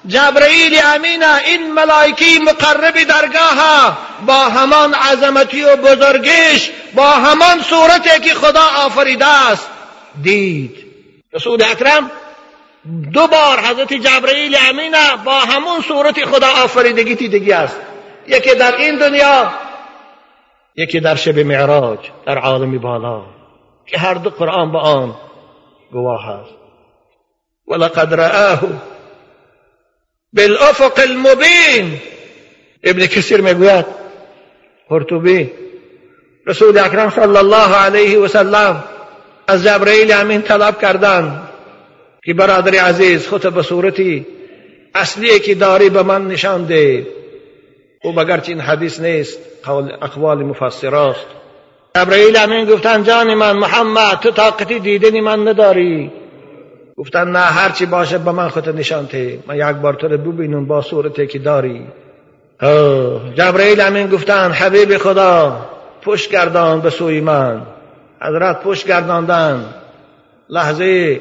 جبرئیل 0.06 0.80
امینه 0.84 1.36
این 1.46 1.72
ملائکی 1.72 2.38
مقرب 2.38 3.02
درگاه 3.02 3.98
با 4.26 4.44
همان 4.44 4.94
عظمتی 4.94 5.62
و 5.62 5.76
بزرگیش 5.76 6.70
با 6.94 7.10
همان 7.10 7.62
صورتی 7.62 8.20
که 8.20 8.34
خدا 8.34 8.64
آفریده 8.76 9.26
است. 9.26 9.68
دید. 10.22 10.76
رسول 11.32 11.62
اکرم 11.62 12.10
دو 13.12 13.26
بار 13.26 13.60
حضرت 13.60 13.92
جبرئیل 13.92 14.56
امینه 14.68 15.16
با 15.24 15.32
همون 15.32 15.80
صورت 15.80 16.24
خدا 16.24 16.46
آفریدگی 16.64 17.14
دیدگی 17.14 17.52
است. 17.52 17.80
یکی 18.26 18.54
در 18.54 18.76
این 18.76 18.98
دنیا 18.98 19.52
یکی 20.76 21.00
در 21.00 21.14
شب 21.14 21.38
معراج 21.38 21.98
در 22.26 22.38
عالم 22.38 22.78
بالا 22.78 23.22
که 23.86 23.98
هر 23.98 24.14
دو 24.14 24.30
قرآن 24.30 24.72
با 24.72 24.80
آن 24.80 25.14
گواه 25.92 26.28
است. 26.28 26.50
ولقد 27.68 28.14
رآه 28.14 28.60
بالافق 30.32 30.98
المبین. 30.98 32.00
ابن 32.84 33.06
کثیر 33.06 33.40
می‌گوید 33.40 33.86
قرطبی 34.88 35.50
رسول 36.46 36.78
اکرم 36.78 37.10
صلی 37.10 37.36
الله 37.36 37.76
علیه 37.76 38.18
و 38.18 38.28
سلم 38.28 38.84
از 39.48 39.64
جبرئیل 39.64 40.12
امین 40.12 40.42
طلب 40.42 40.80
کردند. 40.80 41.51
که 42.24 42.34
برادر 42.34 42.74
عزیز 42.74 43.26
خود 43.26 43.54
به 43.54 43.62
صورتی 43.62 44.26
اصلی 44.94 45.40
که 45.40 45.54
داری 45.54 45.90
به 45.90 46.02
من 46.02 46.26
نشان 46.26 46.64
ده 46.64 47.06
او 48.04 48.12
بگرچه 48.12 48.52
این 48.52 48.60
حدیث 48.60 49.00
نیست 49.00 49.38
قول 49.64 49.92
اقوال 50.02 50.42
مفسراست 50.42 51.26
جبرئیل 51.96 52.36
امین 52.36 52.64
گفتن 52.64 53.02
جان 53.02 53.34
من 53.34 53.52
محمد 53.52 54.18
تو 54.20 54.30
طاقتی 54.30 54.78
دیدنی 54.80 55.20
من 55.20 55.48
نداری. 55.48 56.10
گفتن 56.96 57.28
نه 57.28 57.38
هرچی 57.38 57.86
باشه 57.86 58.18
به 58.18 58.32
من 58.32 58.48
خود 58.48 58.68
نشان 58.68 59.06
ته 59.06 59.38
من 59.46 59.56
یک 59.56 59.76
بار 59.76 59.94
تو 59.94 60.08
رو 60.08 60.18
ببینم 60.18 60.66
با 60.66 60.82
صورتی 60.82 61.26
که 61.26 61.38
داری. 61.38 61.86
جبرئیل 63.34 63.80
امین 63.80 64.06
گفتن 64.06 64.50
حبیب 64.50 64.98
خدا 64.98 65.66
پشت 66.02 66.30
گردان 66.30 66.80
به 66.80 66.90
سوی 66.90 67.20
من. 67.20 67.62
حضرت 68.22 68.62
پشت 68.62 68.86
گرداندن. 68.86 69.74
لحظه 70.48 71.20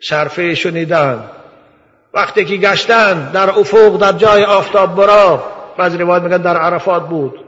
شرفه 0.00 0.54
شنیدن. 0.54 1.30
وقتی 2.14 2.44
که 2.44 2.56
گشتن 2.56 3.30
در 3.32 3.50
افق 3.50 3.96
در 3.96 4.12
جای 4.12 4.44
آفتاب 4.44 4.96
برا 4.96 5.44
بعض 5.76 5.94
روایت 5.94 6.22
میگن 6.22 6.36
در 6.36 6.56
عرفات 6.56 7.08
بود. 7.08 7.40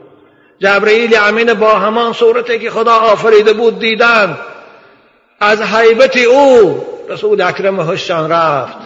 جبرئیل 0.59 1.17
امین 1.21 1.53
با 1.53 1.79
همان 1.79 2.13
صورتی 2.13 2.59
که 2.59 2.69
خدا 2.69 2.93
آفریده 2.93 3.53
بود 3.53 3.79
دیدن. 3.79 4.37
از 5.39 5.61
حیبت 5.61 6.17
او 6.17 6.85
رسول 7.09 7.41
اکرم 7.41 7.79
هشان 7.79 8.31
رفت. 8.31 8.77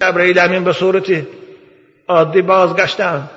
جبرئیل 0.00 0.38
امین 0.38 0.64
به 0.64 0.72
صورت 0.72 1.22
عادی 2.08 2.42
بازگشتن. 2.42 3.30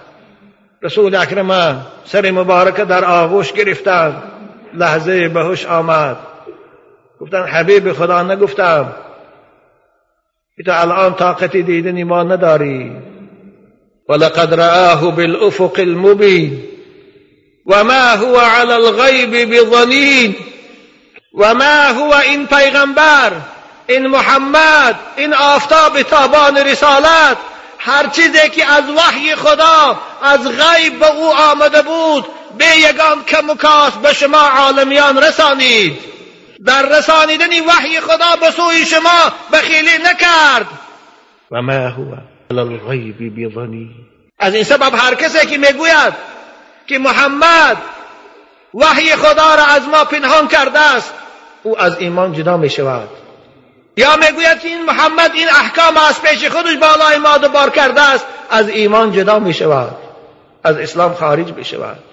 رسول 0.82 1.15
اکرم 1.15 1.86
سر 2.06 2.32
مبارک 2.32 2.76
در 2.76 3.06
آغوش 3.06 3.54
گرفتن. 3.54 4.24
لحظه 4.74 5.30
به 5.30 5.43
هوش 5.43 5.65
آمد. 5.65 6.17
گفتن 7.21 7.43
حبیب 7.43 7.93
خدا 7.93 8.23
نگفتم. 8.23 8.93
تو 10.65 10.71
الان 10.71 11.15
طاقت 11.15 11.58
دیدن 11.58 12.03
ما 12.03 12.23
نداری. 12.23 12.91
ولقد 14.10 14.53
رآه 14.53 15.12
بالافق 15.12 15.79
المبین. 15.79 16.63
وما 17.65 18.15
هو 18.15 18.38
على 18.39 18.71
الغیب 18.71 19.53
بظنین. 19.53 20.36
وما 21.34 21.84
هو 21.84 22.13
این 22.13 22.47
پیغمبر 22.47 23.32
این 23.88 24.08
محمد 24.08 24.99
این 25.17 25.34
آفتاب 25.34 26.01
تابان 26.01 26.58
رسالت. 26.58 27.38
هر 27.79 28.08
چیزی 28.08 28.49
که 28.49 28.65
از 28.65 28.84
وحی 28.89 29.36
خدا 29.36 29.99
از 30.21 30.47
غیب 30.47 30.99
به 30.99 31.12
او 31.12 31.34
آمده 31.34 31.82
بود 31.82 32.25
به 32.58 32.65
یگان 32.89 33.23
کم 33.27 33.49
و 33.49 33.55
کاس 33.55 33.93
به 33.93 34.13
شما 34.13 34.49
عالمیان 34.58 35.23
رسانید. 35.23 36.18
در 36.65 36.98
رسانیدن 36.98 37.65
وحی 37.67 38.00
خدا 38.00 38.36
به 38.41 38.52
سوی 38.52 38.86
شما 38.86 39.34
بخیلی 39.54 39.98
نکرد. 40.04 40.67
و 41.52 41.62
ما 41.62 41.74
هو 41.74 42.15
الغیب 42.52 43.36
بظنی. 43.39 43.95
از 44.39 44.54
این 44.54 44.63
سبب 44.63 44.95
هر 44.95 45.15
کسی 45.15 45.48
که 45.48 45.58
می‌گوید 45.58 46.13
که 46.88 47.00
محمد 47.00 47.78
وحی 48.74 49.15
خدا 49.15 49.56
را 49.56 49.63
از 49.63 49.88
ما 49.88 50.06
پنهان 50.06 50.48
کرده 50.48 50.80
است 50.80 51.13
او 51.63 51.82
از 51.82 51.98
ایمان 52.00 52.34
جدا 52.34 52.58
می 52.58 52.69
شود 52.69 53.10
یا 53.98 54.15
می‌گوید 54.15 54.60
که 54.60 54.67
این 54.67 54.86
محمد 54.86 55.32
این 55.34 55.50
احکام 55.50 55.98
از 55.98 56.22
پیش 56.22 56.45
خودش 56.45 56.78
بالای 56.78 57.17
ما 57.17 57.48
بار 57.48 57.69
کرده 57.69 58.02
است 58.02 58.26
از 58.50 58.69
ایمان 58.69 59.12
جدا 59.12 59.39
می 59.39 59.54
شود 59.54 59.95
از 60.63 60.78
اسلام 60.78 61.13
خارج 61.13 61.54
می 61.54 61.65
شود 61.65 62.09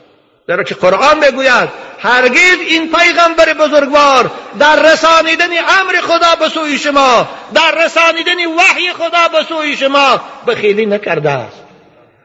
در 0.48 0.62
که 0.62 0.74
قرآن 0.74 1.18
می‌گوید 1.18 1.68
هرگز 1.98 2.58
این 2.68 2.92
پیغمبر 2.92 3.54
بزرگوار 3.54 4.30
در 4.58 4.92
رسانیدن 4.92 5.50
امر 5.58 6.00
خدا 6.02 6.34
به 6.40 6.48
سوی 6.48 6.78
شما 6.78 7.28
در 7.54 7.84
رسانیدن 7.84 8.46
وحی 8.46 8.92
خدا 8.92 9.28
به 9.32 9.42
سوی 9.48 9.76
شما 9.76 10.20
بخیلی 10.46 10.86
نکرده 10.86 11.30
است. 11.30 11.62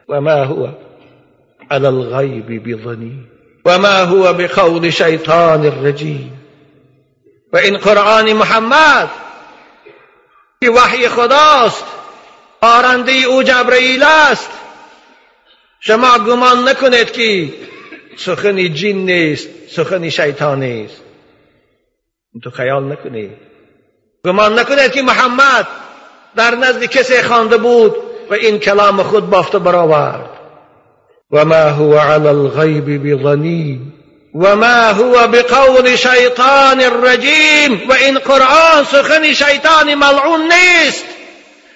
و 0.08 0.20
ما 0.20 0.30
هو 0.30 0.68
على 1.70 1.86
الغیب 1.86 2.68
بظنی 2.68 3.12
و 3.64 3.78
ما 3.78 3.88
هو 3.88 4.32
بقول 4.32 4.90
شیطان 4.90 5.66
الرجیم 5.66 6.40
و 7.52 7.56
این 7.56 7.76
قرآن 7.76 8.32
محمد 8.32 9.10
که 10.60 10.70
وحی 10.70 11.08
خداست 11.08 11.84
آرنده 12.60 13.12
او 13.12 13.42
جبرئیل 13.42 14.02
است. 14.02 14.50
شما 15.80 16.18
گمان 16.18 16.68
نکنید 16.68 17.12
که 17.12 17.52
سخنی 18.16 18.68
جین 18.68 19.04
نیست 19.06 19.48
سخنی 19.70 20.10
شیطان 20.10 20.60
نیست. 20.60 21.02
تو 22.42 22.50
خیال 22.50 22.92
نکنید 22.92 23.30
گمان 24.24 24.58
نکنید 24.58 24.92
که 24.92 25.02
محمد 25.02 25.66
در 26.36 26.54
نزد 26.54 26.84
کسی 26.84 27.22
خوانده 27.22 27.56
بود 27.56 27.94
و 28.30 28.34
این 28.34 28.58
کلام 28.58 29.02
خود 29.02 29.30
بافته 29.30 29.58
برآورد. 29.58 30.30
و 31.30 31.44
ما 31.44 31.54
هو 31.54 31.98
علی 31.98 32.28
الغیب 32.28 33.06
بظنین. 33.06 33.92
و 34.34 34.56
ما 34.56 34.66
هو 34.66 35.28
بقول 35.28 35.96
شیطان 35.96 36.80
الرجیم 36.80 37.88
و 37.88 37.92
این 37.92 38.18
قرآن 38.18 38.84
سخن 38.84 39.32
شیطان 39.32 39.94
ملعون 39.94 40.40
نیست. 40.40 41.04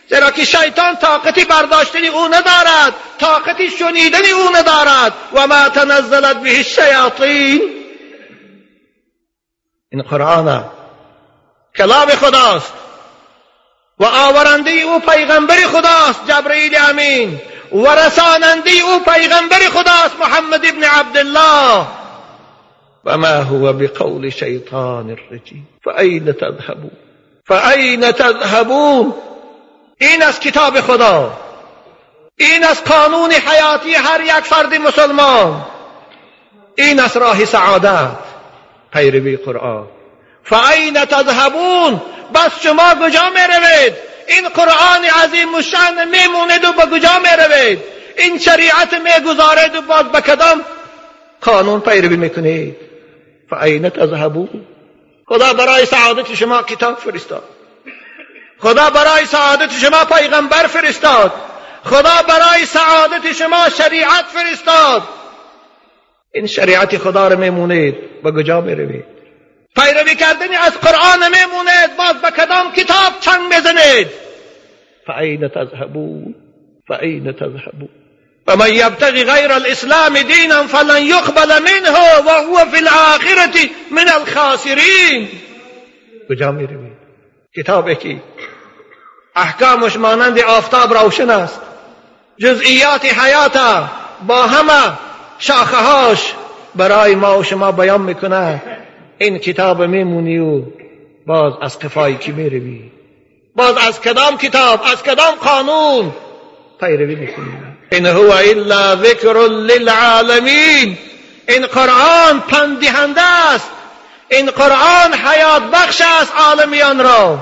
زیرا 0.08 0.30
که 0.30 0.44
شیطان 0.44 0.96
طاقتی 0.96 1.44
برداشتنی 1.44 2.08
او 2.08 2.28
ندارد 2.28 2.94
طاقتی 3.18 3.70
شنیدنی 3.70 4.30
او 4.30 4.56
ندارد. 4.56 5.12
و 5.32 5.46
ما 5.46 5.68
تنزلت 5.68 6.36
به 6.36 6.56
الشیاطین. 6.56 7.62
این 9.92 10.02
قرآن 10.02 10.64
کلام 11.76 12.08
خداست. 12.08 12.72
و 13.98 14.04
آورنده 14.04 14.70
او 14.70 15.00
پیغمبر 15.00 15.56
خداست 15.56 16.20
جبرئیل 16.28 16.76
امین. 16.88 17.40
و 17.72 17.86
رساننده 17.94 18.70
او 18.70 18.98
پیغمبر 18.98 19.58
خداست 19.58 20.16
محمد 20.20 20.66
ابن 20.66 20.84
عبدالله. 20.84 21.86
وما 23.04 23.42
هو 23.42 23.72
بقول 23.72 24.32
شيطان 24.32 25.10
الرجيم 25.10 25.66
فأين 25.84 26.32
تذهبون؟ 26.32 26.90
فأين 27.44 28.12
تذهبون؟ 28.12 29.14
این 29.98 30.22
از 30.22 30.40
کتاب 30.40 30.80
خدا. 30.80 31.38
این 32.37 32.64
از 32.64 32.85
قانون 32.85 33.32
حیاتی 33.32 33.94
هر 33.94 34.20
یک 34.20 34.44
فرد 34.44 34.74
مسلمان. 34.74 35.66
این 36.78 37.00
از 37.00 37.16
راه 37.16 37.44
سعادت. 37.44 38.18
پیروی 38.92 39.37
قرآن. 39.37 39.87
فعین 40.44 41.04
تذهبون؟ 41.04 42.02
بس 42.35 42.62
شما 42.62 42.94
کجا 42.94 43.30
می 43.30 43.40
روید 43.54 43.94
این 44.28 44.48
قرآن 44.48 45.04
عظیم 45.04 45.54
و 45.54 45.62
شان 45.62 46.09
میموند 46.09 46.64
و 46.64 46.72
به 46.72 46.96
کجا 46.96 47.18
می 47.18 47.44
روید 47.44 47.78
این 48.18 48.38
شریعت 48.38 48.94
می‌گذارید 48.94 49.76
و 49.76 49.80
باز 49.82 50.04
به 50.04 50.20
کدام 50.20 50.64
قانون 51.40 51.80
پیروی 51.80 52.16
می‌کنید؟ 52.16 52.76
فعین 53.50 53.88
تذهبون؟ 53.88 54.66
خدا 55.26 55.52
برای 55.52 55.87
سعادت 55.87 56.35
شما 56.35 56.62
کتاب 56.62 56.98
فرستاد. 56.98 57.55
خدا 58.58 58.90
برای 58.90 59.26
سعادت 59.26 59.70
شما 59.72 60.04
پیغمبر 60.04 60.66
فرستاد. 60.66 61.32
خدا 61.84 62.22
برای 62.28 62.66
سعادت 62.66 63.32
شما 63.32 63.68
شریعت 63.78 64.24
فرستاد. 64.24 65.02
این 66.36 66.46
شریعت 66.46 66.98
خدا 66.98 67.28
رو 67.28 67.38
میمونید 67.38 68.22
به 68.22 68.32
کجا 68.32 68.60
می‌روید 68.60 69.04
پیروی 69.76 70.14
کردن 70.14 70.54
از 70.54 70.72
قرآن 70.72 71.18
میمونید 71.18 71.96
باز 71.98 72.14
به 72.22 72.30
کدام 72.30 72.72
کتاب 72.72 73.12
چنگ 73.20 73.52
بزنید؟ 73.52 74.08
فعین 75.06 75.48
تذهبون 75.48 76.34
فعین 76.88 77.32
تذهبون 77.32 77.88
ومن 78.46 78.74
يبتغي 78.74 79.24
غير 79.24 79.52
الاسلام 79.52 80.18
دينا 80.18 80.66
فلن 80.66 81.02
يقبل 81.02 81.62
منه 81.62 82.20
وهو 82.26 82.56
في 82.70 82.78
الاخره 82.78 83.70
من 83.90 84.08
الخاسرين 84.08 85.28
کجا 86.28 86.52
می‌روید؟ 86.52 86.96
کتابی 87.56 87.94
که 87.94 88.22
احکامش 89.37 89.96
مانند 89.96 90.38
آفتاب 90.38 90.94
روشن 90.94 91.31
است. 91.31 91.61
جزئیات 92.38 93.05
حیات 93.05 93.59
با 94.27 94.42
همه 94.42 94.92
شاخهاش 95.38 96.33
برای 96.75 97.14
ما 97.14 97.38
و 97.38 97.42
شما 97.42 97.72
بیان 97.72 98.01
می‌کنه. 98.01 98.62
این 99.18 99.38
کتاب 99.38 99.83
میمونی 99.83 100.38
و 100.38 100.62
باز 101.27 101.53
از 101.62 101.79
قفایی 101.79 102.16
کی 102.16 102.33
می‌روی؟ 102.33 102.90
باز 103.57 103.77
از 103.77 104.01
کدام 104.01 104.38
کتاب؟ 104.38 104.81
از 104.92 105.03
کدام 105.03 105.35
قانون 105.35 106.12
پیروی 106.81 107.14
می‌کنی؟ 107.14 107.53
این 107.92 108.07
هو 108.07 108.31
الا 108.31 108.96
ذکر 108.96 109.49
للعالمین. 109.49 110.99
این 111.49 111.66
قرآن 111.66 112.40
پندهنده 112.49 113.22
است. 113.22 113.70
این 114.29 114.51
قرآن 114.51 115.14
حیات 115.14 115.62
بخش 115.62 116.03
است 116.20 116.33
عالمیان 116.37 117.01
را. 117.01 117.38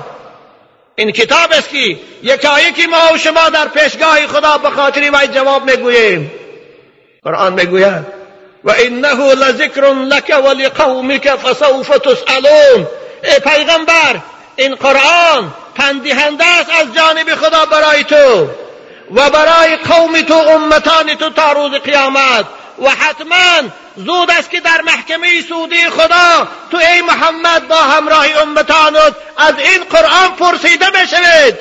این 0.96 1.10
کتاب 1.12 1.52
است 1.52 1.68
که 1.68 1.98
یکایکی 2.22 2.86
ما 2.86 3.14
و 3.14 3.18
شما 3.18 3.48
در 3.48 3.68
پیشگاه 3.68 4.26
خدا 4.26 4.58
به 4.58 4.70
خاطر 4.70 5.00
وی 5.00 5.26
جواب 5.26 5.70
می‌گوییم. 5.70 6.32
قرآن 7.24 7.52
می‌گوید 7.52 8.06
و 8.64 8.74
انه 8.78 9.34
لذکر 9.34 9.94
لك 9.94 10.34
ولقومك 10.44 11.36
فسوف 11.36 11.88
تسالون 11.88 12.86
ای 13.24 13.38
پیغمبر 13.44 14.20
این 14.56 14.74
قرآن 14.74 15.54
پندهنده 15.74 16.44
است 16.44 16.70
از 16.80 16.94
جانب 16.94 17.34
خدا 17.34 17.64
برای 17.64 18.04
تو 18.04 18.48
و 19.14 19.30
برای 19.30 19.76
قوم 19.76 20.20
تو 20.20 20.34
امتان 20.34 21.14
تو 21.14 21.30
تا 21.30 21.52
روز 21.52 21.72
قیامت. 21.72 22.44
و 22.82 22.88
حتما 22.88 23.68
زود 23.96 24.30
است 24.30 24.50
که 24.50 24.60
در 24.60 24.80
محکمه 24.84 25.40
سودی 25.48 25.84
خدا 25.90 26.48
تو 26.70 26.76
ای 26.76 27.02
محمد 27.02 27.68
با 27.68 27.76
همراه 27.76 28.26
امتانت 28.42 29.14
از 29.36 29.54
این 29.58 29.84
قرآن 29.90 30.36
پرسیده 30.38 30.86
بشوید 30.90 31.54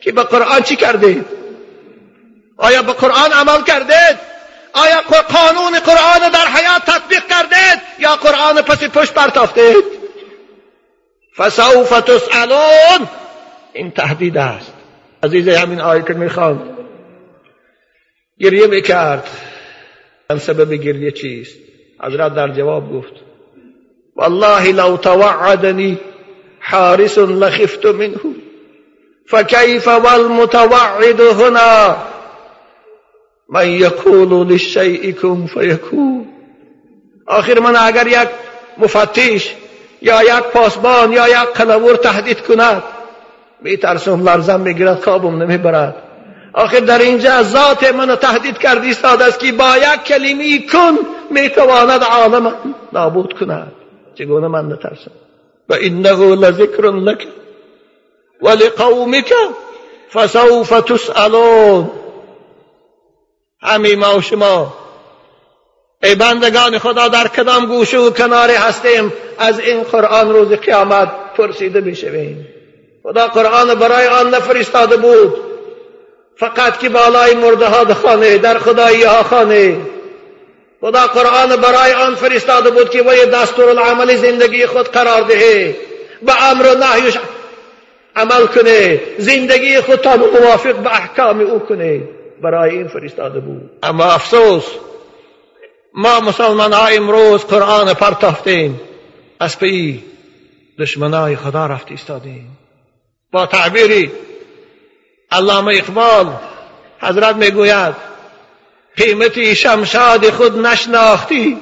که 0.00 0.12
به 0.12 0.22
قرآن 0.22 0.62
چی 0.62 0.76
کردید 0.76 1.26
آیا 2.56 2.82
به 2.82 2.92
قرآن 2.92 3.32
عمل 3.32 3.62
کردید؟ 3.64 4.18
آیا 4.72 5.00
قانون 5.28 5.78
قرآن 5.78 6.30
در 6.30 6.46
حیات 6.46 6.82
تطبیق 6.86 7.26
کردید؟ 7.26 7.82
یا 7.98 8.16
قرآن 8.16 8.62
پس 8.62 8.84
پشت 8.84 9.14
برتافتید 9.14 9.84
فسوف 11.36 11.90
تسالون 12.00 13.08
این 13.72 13.90
تهدید 13.90 14.38
است. 14.38 14.72
عزیزه 15.22 15.58
همین 15.58 15.80
آیه 15.80 16.02
که 16.02 16.14
می‌خوان 16.14 16.78
گریه 18.40 18.66
می‌کرد. 18.66 19.28
سبب 20.36 20.72
گریه 20.72 21.10
چیست؟ 21.10 21.58
حضرت 22.00 22.34
در 22.34 22.48
جواب 22.48 22.92
گفت 22.92 23.12
والله 24.16 24.72
لو 24.72 24.96
توعدني 24.96 25.98
حارس 26.60 27.18
لخفت 27.18 27.86
منه 27.86 28.20
فكيف 29.26 29.88
والمتوعد 29.88 31.20
هنا؟ 31.20 31.96
من 33.48 33.68
يقول 33.68 34.48
للشيء 34.48 35.12
كن 35.12 35.46
فيكون 35.46 36.26
آخر 37.28 37.60
من 37.60 37.76
اگر 37.76 38.06
یک 38.06 38.28
مفتش 38.78 39.54
یا 40.02 40.22
یک 40.22 40.44
پاسبان 40.52 41.12
یا 41.12 41.28
یک 41.28 41.48
قلور 41.54 41.96
تهدید 41.96 42.40
کند 42.40 42.82
میترسم 43.62 44.28
لرزم 44.28 44.60
می‌گیرد 44.60 45.02
خوابم 45.02 45.42
نمی‌برد. 45.42 46.07
آخر 46.52 46.80
در 46.80 46.98
اینجا 46.98 47.42
ذات 47.42 47.94
منو 47.94 48.16
تهدید 48.16 48.58
کرد 48.58 48.82
ایستاد 48.82 49.22
است 49.22 49.38
که 49.38 49.52
با 49.52 49.76
یک 49.76 50.04
کلمی 50.04 50.66
کن 50.66 50.98
می‌تواند 51.30 52.02
عالم 52.02 52.54
نابود 52.92 53.38
کند. 53.38 53.72
چگونه 54.14 54.48
من 54.48 54.72
نترسم؟ 54.72 55.10
و 55.68 55.74
انه 55.80 56.34
لذکر 56.34 56.82
لک 56.82 57.26
ولقومك 58.42 59.34
فسوف 60.12 60.70
تسألون. 60.70 61.90
همین 63.62 63.98
ما 63.98 64.18
و 64.18 64.20
شما. 64.20 64.74
ای 66.02 66.14
بندگان 66.14 66.78
خدا 66.78 67.08
در 67.08 67.28
کدام 67.28 67.66
گوشه 67.66 67.98
و 67.98 68.10
کناره 68.10 68.58
هستیم؟ 68.58 69.12
از 69.38 69.60
این 69.60 69.82
قرآن 69.82 70.30
روز 70.30 70.48
قیامت 70.52 71.08
پرسیده 71.36 71.80
می‌شویم. 71.80 72.48
خدا 73.02 73.26
قرآن 73.26 73.74
برای 73.74 74.06
آن 74.06 74.34
نفرستاده 74.34 74.96
بود. 74.96 75.47
فقط 76.38 76.78
که 76.78 76.88
بالای 76.88 77.34
مرده 77.34 77.66
ها 77.66 77.94
خانه 77.94 78.38
در 78.38 78.58
خدایی 78.58 79.02
ها 79.02 79.22
خانه. 79.22 79.76
خدا 80.80 81.06
قرآن 81.06 81.56
برای 81.56 81.92
آن 81.92 82.14
فرستاده 82.14 82.70
بود 82.70 82.90
که 82.90 83.02
وی 83.02 83.26
دستور 83.26 83.68
العمل 83.68 84.16
زندگی 84.16 84.66
خود 84.66 84.88
قرار 84.88 85.22
دهه. 85.22 85.76
به 86.22 86.50
امر 86.50 86.66
و 86.66 86.74
نهیش 86.78 87.18
عمل 88.16 88.46
کنه. 88.46 89.00
زندگی 89.18 89.80
خود 89.80 90.00
تا 90.00 90.16
موافق 90.16 90.74
به 90.74 90.94
احکام 90.94 91.40
او 91.40 91.58
کنه. 91.58 92.00
برای 92.42 92.76
این 92.76 92.88
فرستاده 92.88 93.40
بود. 93.40 93.70
اما 93.82 94.04
افسوس 94.04 94.64
ما 95.94 96.20
مسلمان 96.20 96.72
ها 96.72 96.86
امروز 96.86 97.44
قرآن 97.44 97.94
پرتافتیم 97.94 98.80
از 99.40 99.58
پی 99.58 100.04
دشمنای 100.78 101.36
خدا 101.36 101.66
رفت 101.66 101.90
ایستادیم. 101.90 102.58
با 103.32 103.46
تعبیری 103.46 104.10
علامه 105.30 105.74
اقبال 105.74 106.26
حضرت 107.00 107.36
می‌گوید 107.36 107.94
قیمتی 108.96 109.56
شمشاد 109.56 110.30
خود 110.30 110.58
نشناختی. 110.66 111.56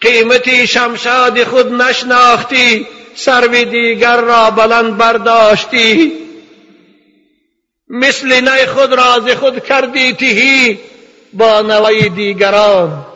قیمتی 0.00 0.66
شمشاد 0.66 1.44
خود 1.44 1.72
نشناختی 1.72 2.86
سروی 3.14 3.64
دیگر 3.64 4.20
را 4.20 4.50
بلند 4.50 4.96
برداشتی. 4.96 6.12
مثل 7.88 8.48
نی 8.48 8.66
خود 8.66 8.92
راز 8.92 9.28
خود 9.36 9.64
کردی 9.64 10.12
تهی 10.12 10.78
با 11.32 11.60
نوای 11.60 12.08
دیگران 12.08 13.06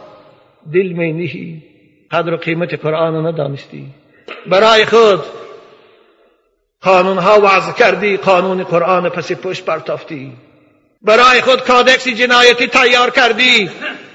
دل 0.74 0.87
می 0.87 1.12
نهی. 1.12 1.62
قدر 2.11 2.35
و 2.35 2.37
قیمت 2.37 2.74
قرآن 2.74 3.26
ندانستی. 3.26 3.87
برای 4.46 4.85
خود 4.85 5.22
قانون 6.83 7.19
ها 7.19 7.41
وضع 7.41 7.73
کردی 7.73 8.17
قانون 8.17 8.65
قرآن 8.65 9.09
پس 9.09 9.33
پشت 9.33 9.65
پرتافتی. 9.65 10.33
برای 11.03 11.41
خود 11.41 11.65
کادکس 11.65 12.09
جنایتی 12.09 12.67
تیار 12.67 13.11
کردی. 13.11 13.71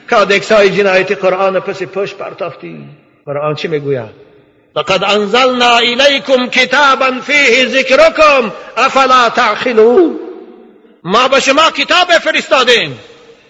کادکس 0.10 0.52
های 0.52 0.69
جنایتی 0.69 1.15
قرآن 1.15 1.60
پس 1.60 1.84
پشت 1.84 2.17
پرتافتی. 2.17 2.86
قرآن 3.26 3.56
چی 3.56 3.67
می‌گوید؟ 3.67 4.10
لقد 4.76 5.04
انزلنا 5.04 5.76
الیکم 5.76 6.47
کتابا 6.47 7.12
فیه 7.21 7.67
ذکرکم 7.67 8.52
افلا 8.78 9.30
تعقلون 9.30 10.19
ما 11.04 11.28
به 11.28 11.39
شما 11.39 11.71
کتاب 11.71 12.08
فرستادیم. 12.08 13.00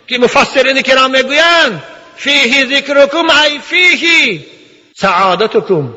که 0.07 0.17
مفسرین 0.17 0.81
کرام 0.81 1.11
می‌گویند 1.11 1.83
فیه 2.15 2.65
ذکرکم 2.65 3.29
ای 3.29 3.59
فیه 3.59 4.39
سعادتکم. 4.95 5.93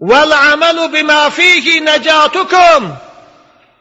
والعمل 0.00 0.88
بما 0.88 1.30
فیه 1.30 1.80
نجاتکم 1.80 2.96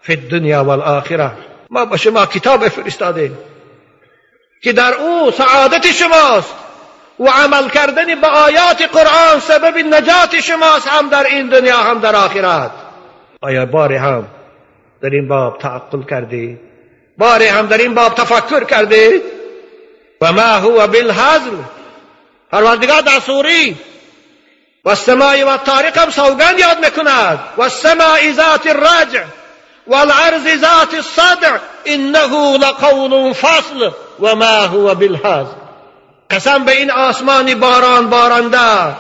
فی 0.01 0.13
الدنیا 0.13 0.63
والآخره 0.63 1.31
ما 1.69 1.85
به 1.85 1.97
شما 1.97 2.25
کتاب 2.25 2.67
فرستادیم 2.67 3.37
که 4.61 4.73
در 4.73 4.93
او 4.93 5.31
سعادت 5.31 5.91
شماست 5.91 6.55
و 7.19 7.29
عمل 7.29 7.69
کردن 7.69 8.21
به 8.21 8.27
آیات 8.27 8.81
قرآن 8.81 9.39
سبب 9.39 9.77
نجات 9.77 10.39
شماست 10.39 10.87
هم 10.87 11.09
در 11.09 11.25
این 11.25 11.47
دنیا 11.47 11.77
هم 11.77 11.99
در 11.99 12.15
آخرت. 12.15 12.71
آیا 13.41 13.65
باری 13.65 13.95
هم 13.95 14.27
در 15.01 15.09
این 15.09 15.27
باب 15.27 15.57
تعقل 15.57 16.03
کردی؟ 16.03 16.57
باری 17.17 17.45
هم 17.45 17.67
در 17.67 17.77
این 17.77 17.93
باب 17.93 18.15
تفکر 18.15 18.63
کردی؟ 18.63 19.21
و 20.21 20.31
ما 20.31 20.41
هو 20.41 20.87
بالهزل. 20.87 21.57
پروردگار 22.51 23.01
در 23.01 23.19
سوری 23.19 23.77
و 24.89 24.91
السماء 24.91 25.43
و 25.43 25.47
الطارق 25.47 25.97
هم 25.97 26.09
سوگند 26.09 26.59
یاد 26.59 26.85
می‌کند 26.85 27.39
و 27.57 27.61
السماء 27.61 28.31
ذات 28.31 28.67
الرجع 28.67 29.23
والعرض 29.87 30.61
ذات 30.61 30.93
الصدع 30.93 31.57
انه 31.85 32.57
لقول 32.57 33.33
فصل 33.33 33.91
و 34.19 34.35
ما 34.35 34.45
هو 34.45 34.95
بالهزل 34.95 35.59
قسم 36.29 36.65
به 36.65 36.77
این 36.77 36.91
آسمان 36.91 37.59
باران 37.59 38.09
بارنده. 38.09 38.95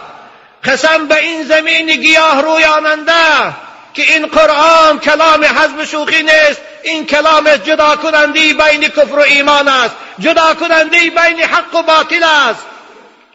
قسم 0.63 1.07
به 1.07 1.19
این 1.19 1.43
زمین 1.43 1.85
گیاه 1.85 2.41
رویاننده. 2.41 3.53
که 3.93 4.03
این 4.03 4.25
قرآن 4.25 4.99
کلام 4.99 5.43
حزب 5.43 5.83
شوخی 5.83 6.23
نیست. 6.23 6.61
این 6.83 7.05
کلام 7.05 7.55
جدا 7.55 7.95
کنندی 7.95 8.53
بین 8.53 8.81
کفر 8.81 9.15
و 9.15 9.21
ایمان 9.21 9.67
است. 9.67 9.95
جدا 10.19 10.53
کنندی 10.53 11.09
بین 11.09 11.39
حق 11.39 11.75
و 11.75 11.81
باطل 11.81 12.23
است. 12.23 12.65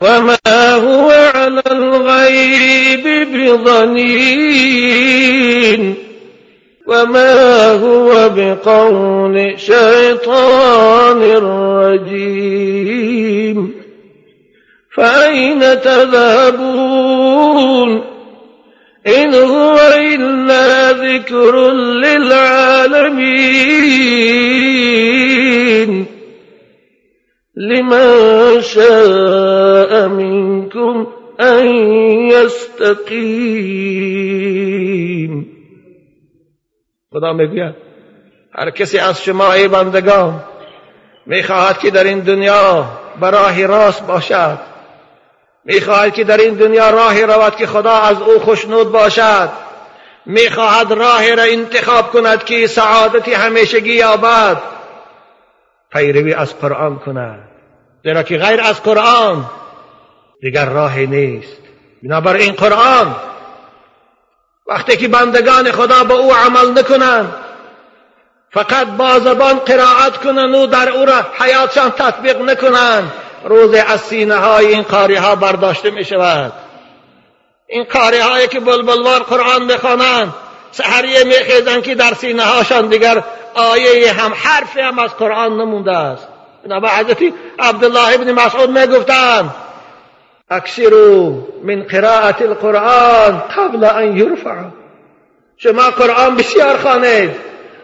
وما 0.00 0.74
هو 0.74 1.10
على 1.34 1.62
الغيب 1.70 3.28
بضنين 3.32 4.74
وما 6.86 7.70
هو 7.72 8.30
بقول 8.36 9.54
شيطان 9.56 11.22
رجيم 11.82 13.74
فأين 14.96 15.60
تذهبون 15.80 17.34
إن 19.06 19.34
هو 19.34 19.78
إلا 19.96 20.92
ذكر 20.92 21.70
للعالمين 21.72 23.44
لمن 27.56 28.62
شاء 28.62 30.08
منكم 30.08 31.06
أن 31.40 31.66
يستقيم. 32.30 33.54
خدا 37.12 37.32
می‌گوید 37.32 37.74
هر 38.54 38.70
کسی 38.70 38.98
از 38.98 39.22
شما 39.22 39.52
ای 39.52 39.68
بندگان 39.68 40.40
می‌خواهد 41.26 41.78
که 41.78 41.90
در 41.90 42.04
این 42.04 42.20
دنیا 42.20 42.84
براه 43.20 43.66
راست 43.66 44.06
باشد. 44.06 44.58
می‌خواهد 45.64 46.14
که 46.14 46.24
در 46.24 46.36
این 46.36 46.54
دنیا 46.54 46.90
راهی 46.90 47.22
رود 47.22 47.56
که 47.56 47.66
خدا 47.66 47.92
از 47.92 48.22
او 48.22 48.38
خوشنود 48.38 48.92
باشد. 48.92 49.48
می‌خواهد 50.26 50.92
راهی 50.92 51.36
را 51.36 51.42
انتخاب 51.42 52.10
کند 52.10 52.44
که 52.44 52.66
سعادتی 52.66 53.32
همیشگی 53.32 53.92
یابد. 53.92 54.73
پیروی 55.94 56.34
از 56.34 56.58
قرآن 56.58 56.98
کند. 56.98 57.48
زیرا 58.04 58.22
که 58.22 58.38
غیر 58.38 58.60
از 58.60 58.82
قرآن 58.82 59.50
دیگر 60.40 60.64
راهی 60.64 61.06
نیست. 61.06 61.58
بنابر 62.02 62.34
این 62.34 62.52
قرآن. 62.52 63.16
وقتی 64.66 64.96
که 64.96 65.08
بندگان 65.08 65.72
خدا 65.72 66.04
به 66.04 66.14
او 66.14 66.34
عمل 66.34 66.78
نکنند 66.78 67.34
فقط 68.50 68.86
با 68.86 69.18
زبان 69.18 69.58
قرائت 69.58 70.16
کنند 70.16 70.54
و 70.54 70.66
در 70.66 70.88
او 70.88 71.04
را 71.04 71.26
حیاتشان 71.38 71.90
تطبیق 71.90 72.40
نکنند 72.40 73.12
روز 73.44 73.74
از 73.74 74.00
سینه 74.00 74.34
های 74.34 74.66
این 74.66 74.82
قاری 74.82 75.14
ها 75.14 75.36
برداشته 75.36 75.90
می 75.90 76.04
شود 76.04 76.52
این 77.68 77.84
قاری 77.84 78.18
هایی 78.18 78.48
که 78.48 78.60
بلبلوار 78.60 79.20
قرآن 79.20 79.66
بخوانند 79.66 80.34
سحریه 80.70 81.24
می 81.24 81.82
که 81.82 81.94
در 81.94 82.14
سینه 82.14 82.42
هاشان 82.42 82.88
دیگر 82.88 83.24
آیه 83.54 84.12
هم 84.12 84.32
حرفی 84.34 84.80
هم 84.80 84.98
از 84.98 85.16
قرآن 85.16 85.52
نمونده 85.60 85.96
است. 85.96 86.28
بنابر 86.64 86.88
حضرت 86.88 87.18
عبدالله 87.58 88.14
ابن 88.14 88.32
مسعود 88.32 88.70
می 88.70 88.86
گفتند 88.86 89.54
اکثروا 90.50 91.32
من 91.64 91.82
قراءت 91.82 92.42
القرآن 92.42 93.38
قبل 93.56 93.84
ان 93.84 94.16
یرفع. 94.16 94.64
شما 95.56 95.90
قرآن 95.90 96.36
بسیار 96.36 96.76
خوانید. 96.76 97.30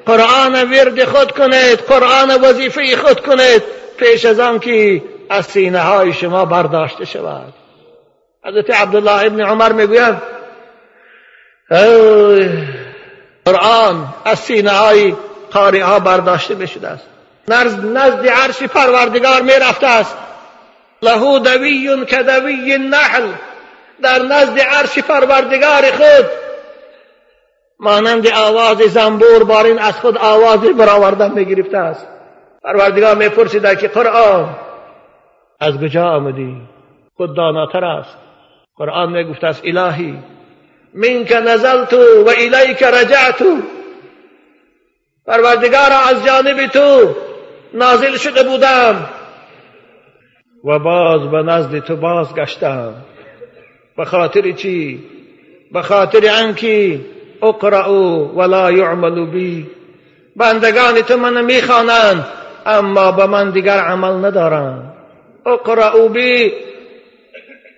قرآن 0.06 0.70
ورد 0.70 1.04
خود 1.04 1.30
کنید 1.32 1.78
قرآن 1.78 2.30
وظیفه 2.30 2.96
خود 2.96 3.20
کنید 3.20 3.62
پیش 3.98 4.24
از 4.24 4.40
آن 4.40 4.58
که 4.58 5.02
از 5.30 5.46
سینه 5.46 5.80
های 5.80 6.12
شما 6.12 6.44
برداشته 6.44 7.04
شود. 7.04 7.52
حضرت 8.44 8.70
عبدالله 8.70 9.26
ابن 9.26 9.40
عمر 9.40 9.72
می‌گوید 9.72 10.14
قرآن 13.44 14.08
از 14.24 14.38
سینه 14.38 14.70
های 14.70 15.14
قاری 15.52 15.80
ها 15.80 15.98
برداشته 15.98 16.54
بشده 16.54 16.88
است. 16.88 17.06
نزد 17.48 18.28
عرش 18.28 18.62
پروردگار 18.62 19.42
می 19.42 19.52
رفته 19.52 19.86
است. 19.86 20.16
له 21.02 21.38
دوی 21.38 22.04
که 22.06 22.22
دوی 22.22 22.72
النحل. 22.72 23.28
در 24.02 24.18
نزد 24.18 24.58
عرش 24.58 24.98
پروردگار 24.98 25.82
خود. 25.90 26.26
مانند 27.80 28.26
آواز 28.28 28.78
زنبور 28.78 29.44
بارین 29.44 29.78
از 29.78 29.94
خود 29.94 30.18
آوازی 30.18 30.72
برآوردن 30.72 31.32
می‌گرفته 31.32 31.78
است. 31.78 32.06
پروردگار 32.64 33.16
می‌پرسید 33.16 33.78
که 33.78 33.88
قرآن 33.88 34.56
از 35.60 35.74
کجا 35.78 36.04
آمدی؟ 36.04 36.56
خود 37.16 37.36
داناتر 37.36 37.84
است. 37.84 38.16
قرآن 38.76 39.12
می‌گفته 39.12 39.46
است 39.46 39.62
الهی 39.64 40.18
منک 40.94 41.32
نزلت 41.32 41.92
و 41.92 42.30
الیک 42.38 42.82
رجعت. 42.82 43.42
پروردگارا 45.26 45.98
از 46.08 46.24
جانب 46.26 46.66
تو 46.66 47.14
نازل 47.74 48.16
شده 48.16 48.42
بودم. 48.42 49.08
و 50.64 50.78
باز 50.78 51.30
به 51.30 51.42
نزد 51.42 51.78
تو 51.78 51.96
باز 51.96 52.34
گشتم 52.34 52.94
به 53.96 54.04
خاطر 54.04 54.52
چی؟ 54.52 55.04
به 55.72 55.82
خاطر 55.82 56.30
انکی 56.30 57.06
اقرأوا 57.42 58.34
ولا 58.34 58.70
یعمل 58.70 59.30
بی. 59.30 59.66
بندگان 60.36 61.00
تو 61.00 61.16
من 61.16 61.44
می‌خوانند 61.44 62.26
اما 62.66 63.12
به 63.12 63.26
من 63.26 63.50
دیگر 63.50 63.78
عمل 63.78 64.26
ندارند. 64.26 64.94
اقرأوا 65.46 66.08
بی. 66.08 66.52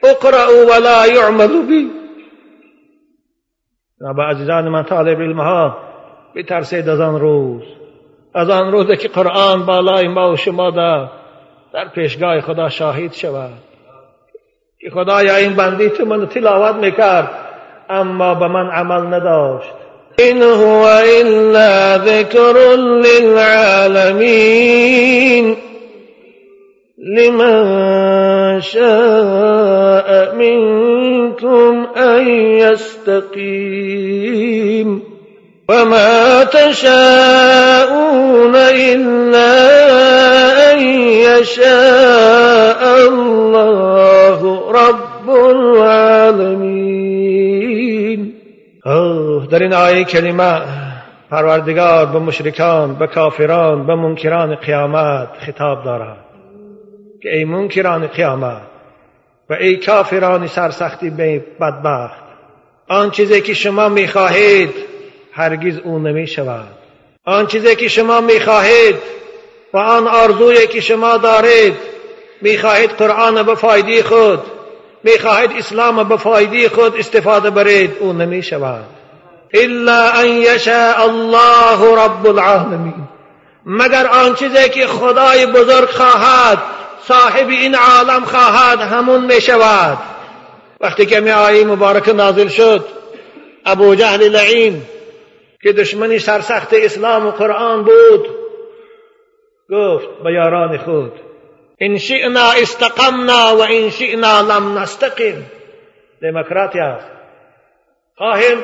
اقرأوا 0.04 0.66
ولا 0.66 1.06
یعمل 1.06 1.62
بی. 1.62 1.90
به 4.16 4.22
عزیزان 4.22 4.68
من 4.68 4.82
طالب 4.84 5.20
علمها 5.20 5.91
بترسید 6.36 6.88
از 6.88 7.00
آن 7.00 7.20
روز. 7.20 7.62
از 8.34 8.50
آن 8.50 8.72
روز 8.72 8.90
که 8.90 9.08
قرآن 9.08 9.66
بالای 9.66 10.08
ما 10.08 10.32
و 10.32 10.36
شما 10.36 10.70
در 10.70 11.08
در 11.72 11.88
پیشگاه 11.88 12.40
خدا 12.40 12.68
شاهد 12.68 13.12
شود. 13.12 13.50
که 14.80 14.90
خدایا 14.90 15.36
این 15.36 15.54
بندی 15.54 15.88
تو 15.88 16.04
من 16.04 16.26
تلاوت 16.26 16.76
می‌کرد 16.76 17.30
اما 17.90 18.34
به 18.34 18.48
من 18.48 18.70
عمل 18.70 19.14
نداشت. 19.14 19.72
این 20.18 20.42
هو 20.42 20.86
الا 21.22 21.98
ذکر 21.98 22.76
للعالمین. 22.76 24.52
لمن 26.98 28.60
شاء 28.60 30.34
منكم 30.34 31.86
أن 31.96 32.28
يستقيم 32.58 33.82
وما 35.72 36.44
تشاءون 36.44 36.92
إلا 38.56 39.52
أن 40.72 40.80
يشاء 41.28 42.82
الله 43.08 44.40
رب 44.72 45.30
العالمین 45.30 46.82
در 49.50 49.62
این 49.62 49.72
آیه 49.72 50.04
کلمه 50.04 50.60
پروردگار 51.30 52.06
به 52.06 52.18
مشرکان 52.18 52.94
به 52.94 53.06
کافران 53.06 53.86
به 53.86 53.94
منکران 53.94 54.54
قیامت 54.54 55.28
خطاب 55.46 55.84
دارد. 55.84 56.16
که 57.22 57.36
ای 57.36 57.44
منکران 57.44 58.06
قیامت 58.06 58.62
و 59.50 59.54
ای 59.54 59.76
کافران 59.76 60.46
سرسختی 60.46 61.10
به 61.10 61.44
بدبخت 61.60 62.22
آن 62.88 63.10
چیزی 63.10 63.40
که 63.40 63.54
شما 63.54 63.88
می‌خواهید 63.88 64.74
هرگز 65.32 65.78
او 65.78 65.98
نمی 65.98 66.26
شود 66.26 66.68
آن 67.24 67.46
چیزی 67.46 67.76
که 67.76 67.88
شما 67.88 68.20
می‌خواهید 68.20 68.96
و 69.72 69.78
آن 69.78 70.08
آرزویی 70.08 70.66
که 70.66 70.80
شما 70.80 71.16
دارید 71.16 71.74
می‌خواهید 72.42 72.90
قرآن 72.90 73.42
به 73.42 73.54
فایده 73.54 74.02
خود 74.02 74.40
می‌خواهید 75.04 75.50
اسلام 75.58 76.08
به 76.08 76.16
فایده 76.16 76.68
خود 76.68 76.96
استفاده 76.96 77.50
برید 77.50 77.96
او 78.00 78.12
نمی 78.12 78.42
شود 78.42 78.84
الا 79.54 80.10
ان 80.10 80.28
یشاء 80.28 81.02
الله 81.02 82.04
رب 82.04 82.26
العالمین. 82.26 83.08
مگر 83.66 84.06
آن 84.06 84.34
چیزی 84.34 84.68
که 84.68 84.86
خدای 84.86 85.46
بزرگ 85.46 85.88
خواهد 85.88 86.58
صاحب 87.08 87.48
این 87.48 87.74
عالم 87.74 88.24
خواهد 88.24 88.80
همون 88.80 89.34
می 89.34 89.40
شود 89.40 89.98
وقتی 90.80 91.06
که 91.06 91.20
می 91.20 91.30
آیه 91.30 91.64
مبارک 91.64 92.08
نازل 92.08 92.48
شد 92.48 92.84
ابو 93.66 93.94
جهل 93.94 94.28
لعین 94.28 94.82
که 95.62 95.72
دشمنی 95.72 96.18
سرسخت 96.18 96.74
اسلام 96.74 97.26
و 97.26 97.30
قرآن 97.30 97.84
بود. 97.84 98.28
گفت 99.70 100.08
به 100.24 100.32
یاران 100.32 100.78
خود 100.78 101.12
ان 101.80 101.98
شئنا 101.98 102.50
استقمنا 102.62 103.56
و 103.56 103.62
ان 103.62 103.90
شئنا 103.90 104.40
لم 104.40 104.78
نستقم. 104.78 105.42
دموکراتی 106.22 106.78
است. 106.78 107.06
خواهیم 108.16 108.58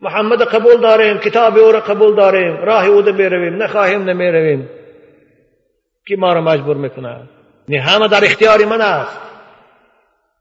محمد 0.00 0.42
قبول 0.42 0.76
داریم 0.76 1.18
کتاب 1.18 1.58
او 1.58 1.72
را 1.72 1.80
قبول 1.80 2.14
داریم 2.14 2.56
راه 2.56 2.86
او 2.86 3.00
را 3.00 3.12
برویم 3.12 3.62
نخواهیم 3.62 4.02
نمی‌رویم. 4.02 4.70
کی 6.08 6.16
ما 6.16 6.32
را 6.32 6.40
مجبور 6.40 6.76
می‌کنه 6.76 7.28
نه 7.68 7.80
همه 7.80 8.08
در 8.08 8.24
اختیار 8.24 8.64
من 8.64 8.80
است. 8.80 9.20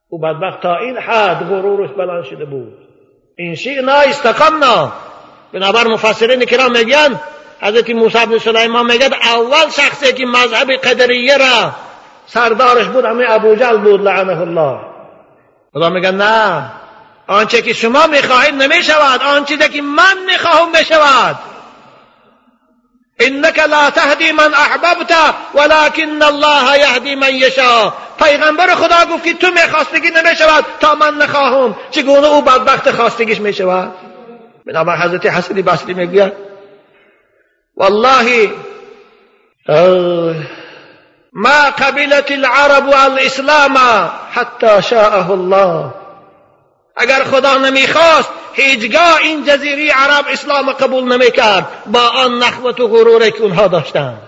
او 0.09 0.19
بدبخت 0.19 0.61
تا 0.61 0.75
این 0.75 0.97
حد 0.97 1.49
غرورش 1.49 1.89
بلند 1.89 2.23
شده 2.23 2.45
بود. 2.45 2.77
این 3.35 3.55
شئنا 3.55 3.93
استقمنا. 3.93 4.91
بنابر 5.53 5.87
مفسرین 5.87 6.45
کرام 6.45 6.71
میگن 6.71 7.19
حضرت 7.61 7.89
موسی 7.89 8.25
بن 8.25 8.37
سلیمان 8.37 8.85
میگد 8.85 9.13
اول 9.13 9.69
شخصی 9.69 10.13
که 10.13 10.25
مذهب 10.25 10.71
قدریه 10.71 11.37
را 11.37 11.71
سردارش 12.27 12.85
بود 12.85 13.05
همه 13.05 13.25
ابو 13.29 13.55
جل 13.55 13.77
بود 13.77 14.01
لعنه 14.01 14.41
الله. 14.41 14.79
خدا 15.73 15.89
میگن 15.89 16.15
نه. 16.15 16.71
آنچه 17.27 17.61
که 17.61 17.73
شما 17.73 18.07
می‌خواهید 18.07 18.55
نمی‌شود 18.55 19.21
آنچه 19.23 19.57
که 19.57 19.81
من 19.81 20.17
می‌خواهم 20.25 20.71
بشود. 20.71 21.35
انك 23.19 23.59
لا 23.59 23.89
تهدی 23.89 24.31
من 24.31 24.53
احببت 24.53 25.13
ولكن 25.53 26.21
الله 26.21 26.79
یهدی 26.79 27.15
من 27.15 27.35
یشا. 27.35 27.93
پیغمبر 28.23 28.75
خدا 28.75 29.05
گفت 29.05 29.23
که 29.23 29.33
تو 29.33 29.47
میخواستگی 29.51 30.09
نمی‌شود 30.09 30.65
تا 30.79 30.95
من 30.95 31.13
نخواهم. 31.17 31.75
چگونه 31.91 32.27
او 32.27 32.41
بدبخت 32.41 32.91
خواستگیش 32.91 33.41
می‌شود؟ 33.41 34.10
بنابر 34.71 34.97
حضرت 34.97 35.25
حسن 35.25 35.55
بصری 35.55 35.93
می‌گوید 35.93 36.33
والله 37.75 38.49
ما 41.33 41.71
قبلت 41.77 42.31
العرب 42.31 42.89
الاسلام 42.89 43.77
حتى 44.31 44.81
شاءه 44.81 45.31
الله. 45.31 45.93
اگر 46.97 47.23
خدا 47.23 47.57
نمی‌خواست 47.57 48.31
هیچگاه 48.53 49.17
این 49.17 49.43
جزیره 49.45 49.91
عرب 49.93 50.25
اسلام 50.29 50.71
قبول 50.71 51.03
نمی‌کرد. 51.03 51.67
با 51.85 52.07
آن 52.07 52.37
نخوت 52.37 52.79
و 52.79 52.87
غروری 52.87 53.31
که 53.31 53.41
اونها 53.41 53.67
داشتند 53.67 54.21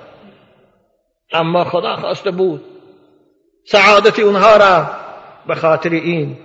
اما 1.33 1.63
خدا 1.63 1.95
خواسته 1.95 2.31
بود 2.31 2.63
سعادت 3.71 4.19
اونها 4.19 4.57
را 4.57 4.85
به 5.47 5.55
خاطر 5.55 5.89
این. 5.89 6.37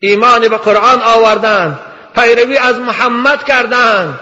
ایمان 0.00 0.48
به 0.48 0.56
قرآن 0.56 1.02
آوردند 1.02 1.89
پیروی 2.14 2.58
از 2.58 2.78
محمد 2.78 3.44
کردند 3.44 4.20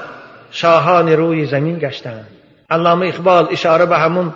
شاهان 0.50 1.08
روی 1.08 1.46
زمین 1.46 1.78
گشتند 1.78 2.28
علامه 2.70 3.06
اقبال 3.06 3.48
اشاره 3.50 3.86
به 3.86 3.98
همون 3.98 4.34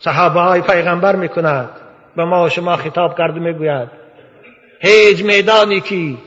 صحابه 0.00 0.40
های 0.40 0.60
پیغمبر 0.60 1.16
می‌کند. 1.16 1.68
به 2.16 2.24
ما 2.24 2.44
و 2.44 2.48
شما 2.48 2.76
خطاب 2.76 3.18
کرده 3.18 3.40
می‌گوید. 3.40 3.88
هیچ 4.80 5.22
میدانی 5.22 5.80
کی؟ 5.80 6.18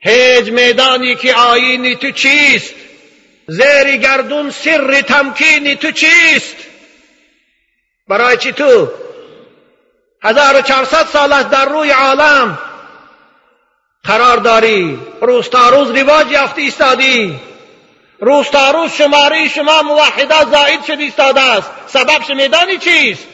هیچ 0.00 0.52
میدانی 0.52 1.14
که 1.14 1.34
آینی 1.34 1.96
تو 1.96 2.10
چیست؟ 2.10 2.74
زیر 3.48 3.96
گردون 3.96 4.50
سر 4.50 5.00
تمکینی 5.00 5.76
تو 5.76 5.90
چیست؟ 5.90 6.56
برای 8.08 8.36
چی 8.36 8.52
تو؟ 8.52 8.88
هزار 10.22 10.56
و 10.56 10.60
چهارصد 10.60 11.06
سال 11.06 11.32
است 11.32 11.50
در 11.50 11.64
روی 11.64 11.90
عالم. 11.90 12.58
قرار 14.06 14.36
داری 14.36 14.98
روز 15.20 15.48
تا 15.50 15.68
روز 15.68 15.90
رواج 15.90 16.30
یافته 16.30 16.62
ایستادی. 16.62 17.40
روز 18.20 18.50
تا 18.50 18.70
روز 18.70 18.92
شماره 18.92 19.48
شما 19.48 19.82
موحده 19.82 20.44
زائد 20.50 20.84
شد 20.84 20.98
ایستاده 20.98 21.40
است. 21.40 21.70
سبب 21.86 22.34
میدانی 22.36 22.78
چیست؟ 22.78 23.26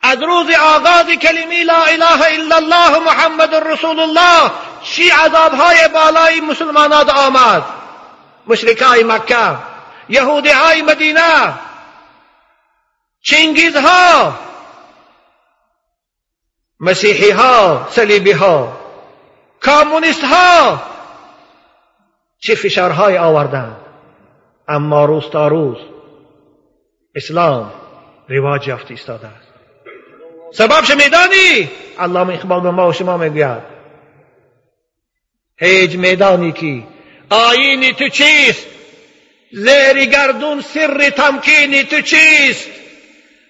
از 0.00 0.22
روز 0.22 0.46
آغاز 0.50 1.06
کلمی 1.06 1.64
لا 1.64 1.82
اله 1.82 2.22
الا 2.34 2.56
الله 2.56 2.98
محمد 2.98 3.54
رسول 3.54 4.00
الله 4.00 4.50
چی 4.82 5.10
عذابهای 5.10 5.88
بالای 5.88 6.40
مسلمانات 6.40 7.08
آمد؟ 7.08 7.62
مشرکای 8.46 9.02
مکه 9.02 9.56
یهودی 10.08 10.48
های 10.48 10.82
مدینه 10.82 11.54
چنگیز 13.22 13.76
ها 13.76 14.34
مسیحی 16.80 17.30
ها 17.30 17.88
صلیبی 17.90 18.32
ها 18.32 18.83
کامونیست 19.64 20.24
ها 20.24 20.82
چه 22.38 22.54
فشارهای 22.54 23.18
آوردند. 23.18 23.76
اما 24.68 25.04
روز 25.04 25.30
تا 25.30 25.48
روز 25.48 25.76
اسلام 27.14 27.72
رواج 28.28 28.68
یافت 28.68 28.90
ایستاده 28.90 29.26
است. 29.26 29.48
سبب 30.52 31.02
میدانی 31.02 31.70
علامه 31.98 32.34
اقبال 32.34 32.60
به 32.60 32.70
ما 32.70 32.88
و 32.88 32.92
شما 32.92 33.16
می‌گوید. 33.16 33.62
هیچ 35.56 35.96
میدانی 35.96 36.52
کی 36.52 36.86
آینی 37.30 37.92
تو 37.92 38.08
چیست؟ 38.08 38.66
زیر 39.52 40.04
گردون 40.04 40.60
سر 40.60 41.10
تمکینی 41.10 41.82
تو 41.82 42.00
چیست؟ 42.00 42.70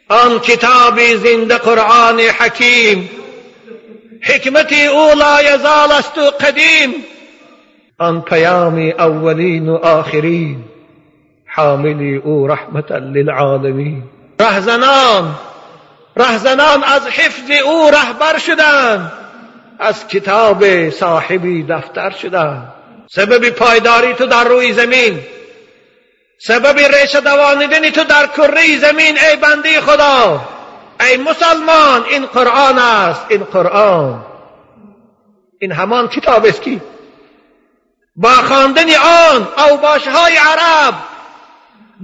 آن 0.09 0.39
کتابی 0.39 1.17
زنده 1.17 1.59
قرآن 1.59 2.21
حکیم 2.21 3.11
حکمتی 4.27 4.87
او 4.87 5.15
لا 5.15 5.43
یزال 5.43 5.93
است 5.93 6.19
و 6.19 6.31
قدیم. 6.31 6.95
آن 7.99 8.23
پیام 8.23 8.93
اولین 8.99 9.69
و 9.69 9.75
آخرین. 9.75 10.65
حاملی 11.57 12.17
او 12.17 12.47
رحمتا 12.47 12.99
للعالمین. 12.99 14.03
رهزنان 14.41 15.35
رهزنان 16.17 16.85
از 16.85 17.07
حفظ 17.07 17.51
او 17.65 17.91
رهبر 17.91 18.39
شدند. 18.39 19.13
از 19.79 20.09
کتاب 20.09 20.91
صاحبی 20.91 21.63
دفتر 21.63 22.11
شدند. 22.11 22.73
سبب 23.11 23.49
پایداری 23.49 24.15
تو 24.15 24.27
در 24.27 24.45
روی 24.45 24.73
زمین. 24.73 25.19
سبب 26.39 26.79
ریشه 26.79 27.21
دوانیدن 27.21 27.91
تو 27.91 28.05
در 28.05 28.27
کره 28.27 28.79
زمین 28.79 29.19
ای 29.19 29.37
بنده 29.37 29.81
خدا. 29.81 30.41
ای 31.01 31.17
مسلمان 31.17 32.05
این 32.05 32.27
قرآن 32.27 32.79
است 32.79 33.27
این 33.29 33.45
قرآن. 33.45 34.25
این 35.59 35.73
همان 35.73 36.09
کتاب 36.09 36.47
است 36.47 36.63
که 36.63 36.81
با 38.17 38.29
خواندن 38.29 38.95
آن 38.95 39.49
اوباش 39.71 40.07
های 40.07 40.37
عرب 40.37 40.95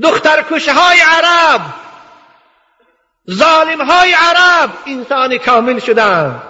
دخترکش 0.02 0.68
های 0.68 0.98
عرب 1.00 1.60
ظالم 3.30 3.82
های 3.82 4.12
عرب 4.12 4.70
انسان 4.86 5.38
کامل 5.38 5.78
شدند. 5.78 6.42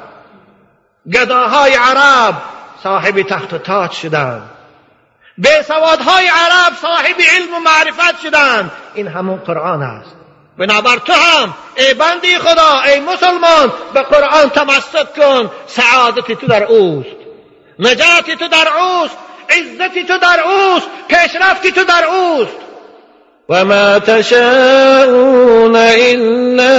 گداهای 1.13 1.75
عرب 1.75 2.35
صاحب 2.83 3.23
تخت 3.23 3.53
و 3.53 3.59
تاج 3.59 3.93
شدند. 3.93 4.51
های 6.07 6.29
عرب 6.29 6.77
صاحب 6.83 7.17
علم 7.37 7.55
و 7.55 7.61
معرفت 7.61 8.21
شدند. 8.21 8.71
این 8.95 9.09
همون 9.09 9.37
قرآن 9.37 9.83
است. 9.83 10.20
بنابر 10.61 10.97
تو 10.97 11.13
هم. 11.13 11.55
ای 11.77 11.95
بندی 11.95 12.39
خدا 12.39 12.81
ای 12.85 13.01
مسلمان 13.01 13.73
به 13.95 14.03
قرآن 14.03 14.51
تمسک 14.51 15.15
کن. 15.17 15.51
سعادت 15.67 16.33
تو 16.33 16.47
در 16.47 16.65
اوست. 16.65 17.17
نجات 17.79 18.31
تو 18.39 18.49
در 18.49 18.69
اوست. 18.79 19.17
عزت 19.51 20.07
تو 20.09 20.19
در 20.19 20.41
اوست. 20.41 20.87
پیشرفت 21.09 21.67
تو 21.67 21.85
در 21.85 22.05
اوست. 22.05 22.57
وما 23.49 23.99
تشاءون 23.99 25.77
إلا 25.77 26.73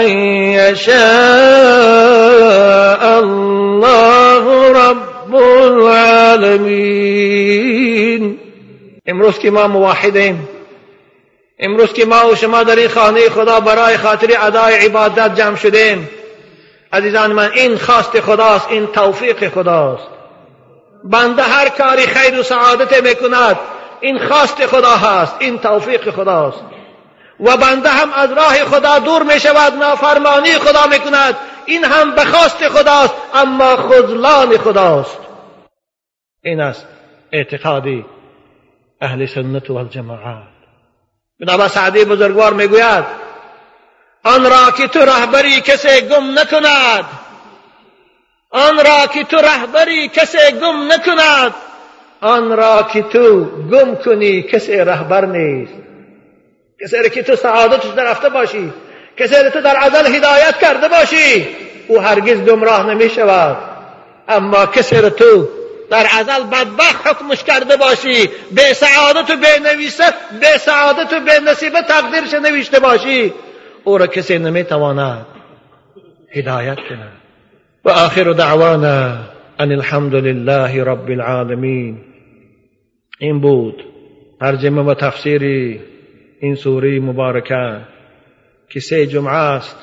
أن 0.00 0.08
يشاء 0.52 0.98
الله 3.18 4.72
رب 4.72 5.34
العالمين. 5.34 6.82
امروز 9.06 9.38
که 9.38 9.50
ما 9.50 9.66
موحدیم 9.66 10.48
امروز 11.62 11.92
که 11.92 12.04
ما 12.04 12.28
و 12.28 12.34
شما 12.34 12.62
در 12.62 12.76
این 12.76 12.88
خانه 12.88 13.28
خدا 13.28 13.60
برای 13.60 13.96
خاطر 13.96 14.36
ادای 14.40 14.74
عبادت 14.74 15.34
جمع 15.34 15.56
شدیم 15.56 16.10
عزیزان 16.92 17.32
من 17.32 17.50
این 17.52 17.78
خواست 17.78 18.20
خداست 18.20 18.68
این 18.70 18.86
توفیق 18.86 19.48
خداست. 19.48 20.08
بنده 21.04 21.42
هر 21.42 21.68
کاری 21.68 22.06
خیر 22.06 22.40
و 22.40 22.42
سعادت 22.42 23.02
می‌کند 23.02 23.58
این 24.00 24.18
خواست 24.18 24.66
خدا 24.66 24.96
هست 24.96 25.36
این 25.38 25.58
توفیق 25.58 26.10
خداست. 26.10 26.64
و 27.40 27.56
بنده 27.56 27.88
هم 27.88 28.12
از 28.12 28.32
راه 28.32 28.64
خدا 28.64 28.98
دور 28.98 29.22
می 29.22 29.40
شود 29.40 29.72
نافرمانی 29.72 30.52
خدا 30.52 30.86
می 30.86 30.98
کند 30.98 31.36
این 31.66 31.84
هم 31.84 32.14
به 32.14 32.24
خواست 32.24 32.68
خداست 32.68 33.14
اما 33.34 33.76
خذلان 33.76 34.58
خداست. 34.58 35.18
این 36.42 36.60
است 36.60 36.86
اعتقادی 37.32 38.04
اهل 39.00 39.26
سنت 39.26 39.70
و 39.70 39.74
الجماعات 39.74 40.51
بنابر 41.42 41.68
سعدی 41.68 42.04
بزرگوار 42.04 42.52
می‌گوید 42.52 43.04
آن 44.24 44.44
را 44.44 44.70
که 44.76 44.86
تو 44.88 44.98
رهبری 44.98 45.60
کسی 45.60 46.00
گم 46.00 46.38
نکند 46.38 47.04
آن 48.50 48.76
را 48.76 49.06
که 49.06 49.24
تو 49.24 49.36
رهبری 49.36 50.08
کسی 50.08 50.38
گم 50.62 50.92
نکند 50.92 51.54
آن 52.20 52.56
را 52.56 52.82
که 52.82 53.02
تو 53.02 53.44
گم 53.44 53.94
کنی 53.94 54.42
کسی 54.42 54.72
رهبر 54.76 55.24
نیست. 55.24 55.72
کسی 56.82 56.96
را 56.96 57.08
که 57.08 57.22
تو 57.22 57.36
سعادتش 57.36 57.88
در 57.88 58.04
رفته 58.04 58.28
باشی 58.28 58.72
کسی 59.18 59.34
را 59.34 59.50
تو 59.50 59.60
در 59.60 59.76
ازل 59.80 60.14
هدایت 60.14 60.58
کرده 60.58 60.88
باشی 60.88 61.48
او 61.88 62.00
هرگز 62.00 62.38
گمراه 62.38 62.86
نمی 62.86 63.10
شود 63.10 63.56
اما 64.28 64.66
کسی 64.66 64.96
را 64.96 65.10
تو 65.10 65.48
در 65.92 66.06
ازل 66.20 66.44
بدبخت 66.46 67.06
حکمش 67.06 67.44
کرده 67.44 67.76
باشی. 67.76 68.28
به 68.54 68.62
سعادت 68.62 69.30
و 69.30 69.36
به 69.36 69.70
نویسه 69.72 70.04
به 70.40 70.58
سعادت 70.58 71.12
و 71.12 71.20
به 71.20 71.50
نصیبه 71.50 71.82
تقدیرش 71.82 72.34
نوشته 72.34 72.80
باشی. 72.80 73.32
او 73.84 73.98
را 73.98 74.06
کسی 74.06 74.38
نمی 74.38 74.64
تواند 74.64 75.26
هدایت 76.30 76.76
کنه 76.76 77.08
و 77.84 77.90
آخر 77.90 78.32
دعوانا 78.32 79.18
ان 79.58 79.72
الحمد 79.72 80.14
لله 80.14 80.84
رب 80.84 81.10
العالمین. 81.10 81.98
این 83.18 83.40
بود 83.40 83.84
ترجمه 84.40 84.82
و 84.82 84.94
تفسیر 84.94 85.42
این 86.40 86.54
سوره 86.54 87.00
مبارکه 87.00 87.80
که 88.70 88.80
سه 88.80 89.06
جمعه 89.06 89.34
است. 89.34 89.76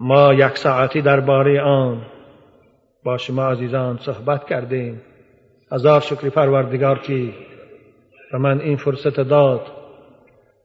ما 0.00 0.34
یک 0.34 0.58
ساعتی 0.58 1.02
درباره 1.02 1.62
آن 1.62 2.06
با 3.04 3.18
شما 3.18 3.50
عزیزان 3.50 3.98
صحبت 4.02 4.46
کردیم. 4.46 5.00
هزار 5.72 6.00
شکر 6.00 6.28
پروردگار 6.28 6.98
که 6.98 7.32
به 8.32 8.38
من 8.38 8.60
این 8.60 8.76
فرصت 8.76 9.20
داد. 9.20 9.60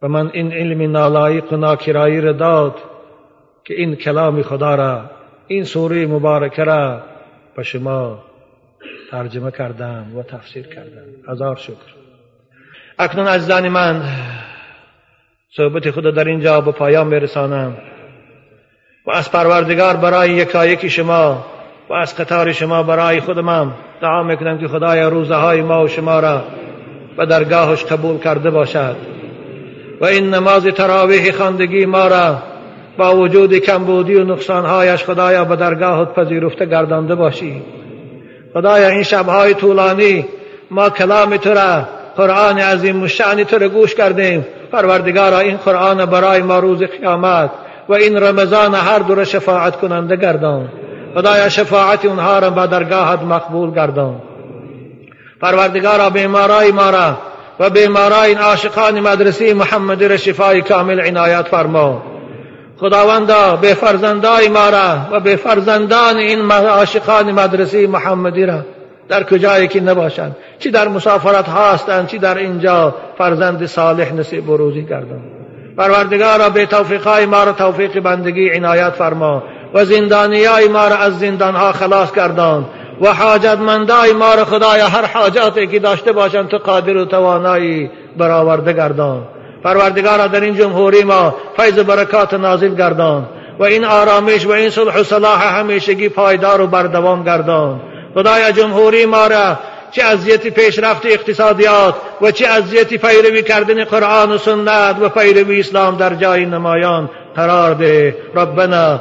و 0.01 0.07
من 0.07 0.29
این 0.34 0.53
علم 0.53 0.91
نالایق 0.91 1.53
و 1.53 1.57
ناکرایی 1.57 2.21
را 2.21 2.31
داد 2.31 2.75
که 3.63 3.73
این 3.73 3.95
کلام 3.95 4.41
خدا 4.41 4.75
را 4.75 5.09
این 5.47 5.63
سوره 5.63 6.05
مبارکه 6.05 6.63
را 6.63 7.01
به 7.55 7.63
شما 7.63 8.23
ترجمه 9.11 9.51
کردم 9.51 10.17
و 10.17 10.23
تفسیر 10.23 10.67
کردم. 10.67 11.31
هزار 11.31 11.55
شکر. 11.55 11.93
اکنون 12.99 13.27
عزیزان 13.27 13.69
من 13.69 14.01
صحبت 15.57 15.91
خود 15.91 16.15
در 16.15 16.27
اینجا 16.27 16.61
به 16.61 16.71
پایان 16.71 17.07
میرسانم 17.07 17.77
و 19.05 19.11
از 19.11 19.31
پروردگار 19.31 19.97
برای 19.97 20.29
یکایک 20.29 20.88
شما 20.88 21.45
و 21.89 21.93
از 21.93 22.15
قطار 22.15 22.51
شما 22.51 22.84
برای 22.84 23.19
خودم 23.19 23.73
دعا 24.01 24.23
می‌کنم 24.23 24.57
که 24.57 24.67
خدای 24.67 25.01
روزه 25.01 25.36
های 25.36 25.61
ما 25.61 25.84
و 25.84 25.88
شما 25.88 26.19
را 26.19 26.41
به 27.17 27.25
درگاهش 27.25 27.84
قبول 27.84 28.17
کرده 28.17 28.49
باشد. 28.49 28.95
و 30.01 30.05
این 30.05 30.34
نماز 30.34 30.65
تراویح 30.65 31.31
خواندگی 31.31 31.86
ما 31.86 32.07
را 32.07 32.38
با 32.97 33.15
وجود 33.15 33.57
کمبودی 33.57 34.15
و 34.15 34.23
نقصانهایش 34.23 35.03
خدایا 35.03 35.43
به 35.43 35.55
درگاهت 35.55 36.13
پذیرفته 36.13 36.65
گردانده 36.65 37.15
باشی. 37.15 37.61
خدایا 38.53 38.88
این 38.88 39.03
شبهای 39.03 39.53
طولانی 39.53 40.25
ما 40.71 40.89
کلام 40.89 41.38
تو 41.38 41.53
را 41.53 41.84
قرآن 42.17 42.59
عظیم 42.59 43.03
و 43.03 43.07
شعن 43.07 43.43
تو 43.43 43.57
را 43.57 43.69
گوش 43.69 43.95
کردیم. 43.95 44.45
پروردگارا 44.71 45.39
این 45.39 45.57
قرآن 45.57 46.05
برای 46.05 46.41
ما 46.41 46.59
روز 46.59 46.84
قیامت 46.84 47.51
و 47.89 47.93
این 47.93 48.23
رمضان 48.23 48.75
هر 48.75 48.99
دو 48.99 49.25
شفاعت 49.25 49.75
کننده 49.75 50.15
گردان. 50.15 50.69
خدایا 51.14 51.49
شفاعت 51.49 52.05
اونها 52.05 52.39
را 52.39 52.49
به 52.49 52.68
درگاهت 52.68 53.22
مقبول 53.22 53.72
گردان. 53.72 54.22
پروردگارا 55.41 56.09
بیمارای 56.09 56.72
ما 56.72 56.89
را 56.89 57.18
و 57.59 57.70
بیمارای 57.70 58.30
این 58.30 58.38
عاشقان 58.38 58.99
مدرسه 58.99 59.53
محمد 59.53 60.03
را 60.03 60.18
شفای 60.18 60.61
کامل 60.61 61.01
عنایت 61.01 61.47
فرما. 61.47 62.03
خداوندا 62.78 63.55
به 63.55 63.74
فرزندای 63.74 64.47
ما 64.47 64.70
را 64.70 64.97
و 65.11 65.20
به 65.20 65.36
فرزندان 65.36 66.18
این 66.18 66.51
عاشقان 66.51 67.32
مدرسه 67.32 67.88
محمدی 67.88 68.45
را. 68.45 68.59
در 69.09 69.24
کجایی 69.24 69.68
که 69.68 69.82
نباشند؟ 69.82 70.36
چی 70.59 70.72
در 70.72 70.88
مسافرت 70.88 71.49
هستند؟ 71.49 72.07
چی 72.07 72.18
در 72.18 72.38
اینجا 72.38 72.95
فرزند 73.18 73.66
صالح 73.66 74.14
نصیب 74.14 74.49
و 74.49 74.57
روزی 74.57 74.86
گردن 74.86 75.22
پروردگارا 75.78 76.49
به 76.49 76.66
توفیقای 76.66 77.26
ما 77.26 77.43
را 77.43 77.51
توفیق 77.51 77.99
بندگی 77.99 78.49
عنایت 78.49 78.89
فرما. 78.89 79.43
و 79.74 79.86
زندانیای 79.86 80.67
ما 80.67 80.88
را 80.88 80.95
از 80.95 81.19
زندانها 81.19 81.71
خلاص 81.71 82.13
گردان 82.13 82.65
و 83.01 83.13
حاجتمندای 83.13 84.13
ما 84.13 84.34
را 84.34 84.45
خدایا 84.45 84.88
هر 84.88 85.05
حاجاتی 85.05 85.67
که 85.67 85.80
داشته 85.80 86.11
باشند 86.11 86.47
تو 86.47 86.57
قادر 86.57 86.97
و 86.97 87.05
توانایی 87.05 87.91
برآورده 88.17 88.74
گردان. 88.74 89.28
پروردگارا 89.63 90.28
در 90.28 90.41
این 90.41 90.55
جمهوری 90.55 91.03
ما 91.03 91.36
فیض 91.57 91.80
برکات 91.80 92.34
نازل 92.34 92.76
گردان 92.76 93.26
و 93.59 93.63
این 93.63 93.86
آرامش 93.86 94.45
و 94.45 94.51
این 94.51 94.69
صلح 94.69 94.99
و 94.99 95.03
صلاح 95.03 95.59
همیشگی 95.59 96.09
پایدار 96.09 96.61
و 96.61 96.67
بردوام 96.67 97.24
گردان. 97.24 97.82
خدایا 98.15 98.51
جمهوری 98.51 99.05
ما 99.05 99.28
را 99.28 99.57
چه 99.91 100.03
اذیت 100.03 100.47
پیشرفت 100.47 101.05
اقتصادیات 101.05 101.95
و 102.21 102.32
چه 102.32 102.47
اذیت 102.47 102.93
پیروی 102.93 103.43
کردن 103.43 103.84
قرآن 103.84 104.32
و 104.32 104.38
سنت 104.38 104.95
و 105.01 105.09
پیروی 105.09 105.59
اسلام 105.59 105.97
در 105.97 106.15
جای 106.15 106.45
نمایان 106.45 107.09
قرار 107.36 107.74
ده. 107.74 108.15
ربنا 108.36 108.99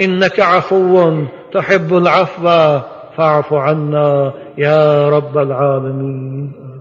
إنك 0.00 0.40
عفو 0.40 1.24
تحب 1.52 1.96
العفو 1.96 2.80
فاعف 3.16 3.52
عنا 3.52 4.32
يا 4.58 5.08
رب 5.08 5.38
العالمين. 5.38 6.71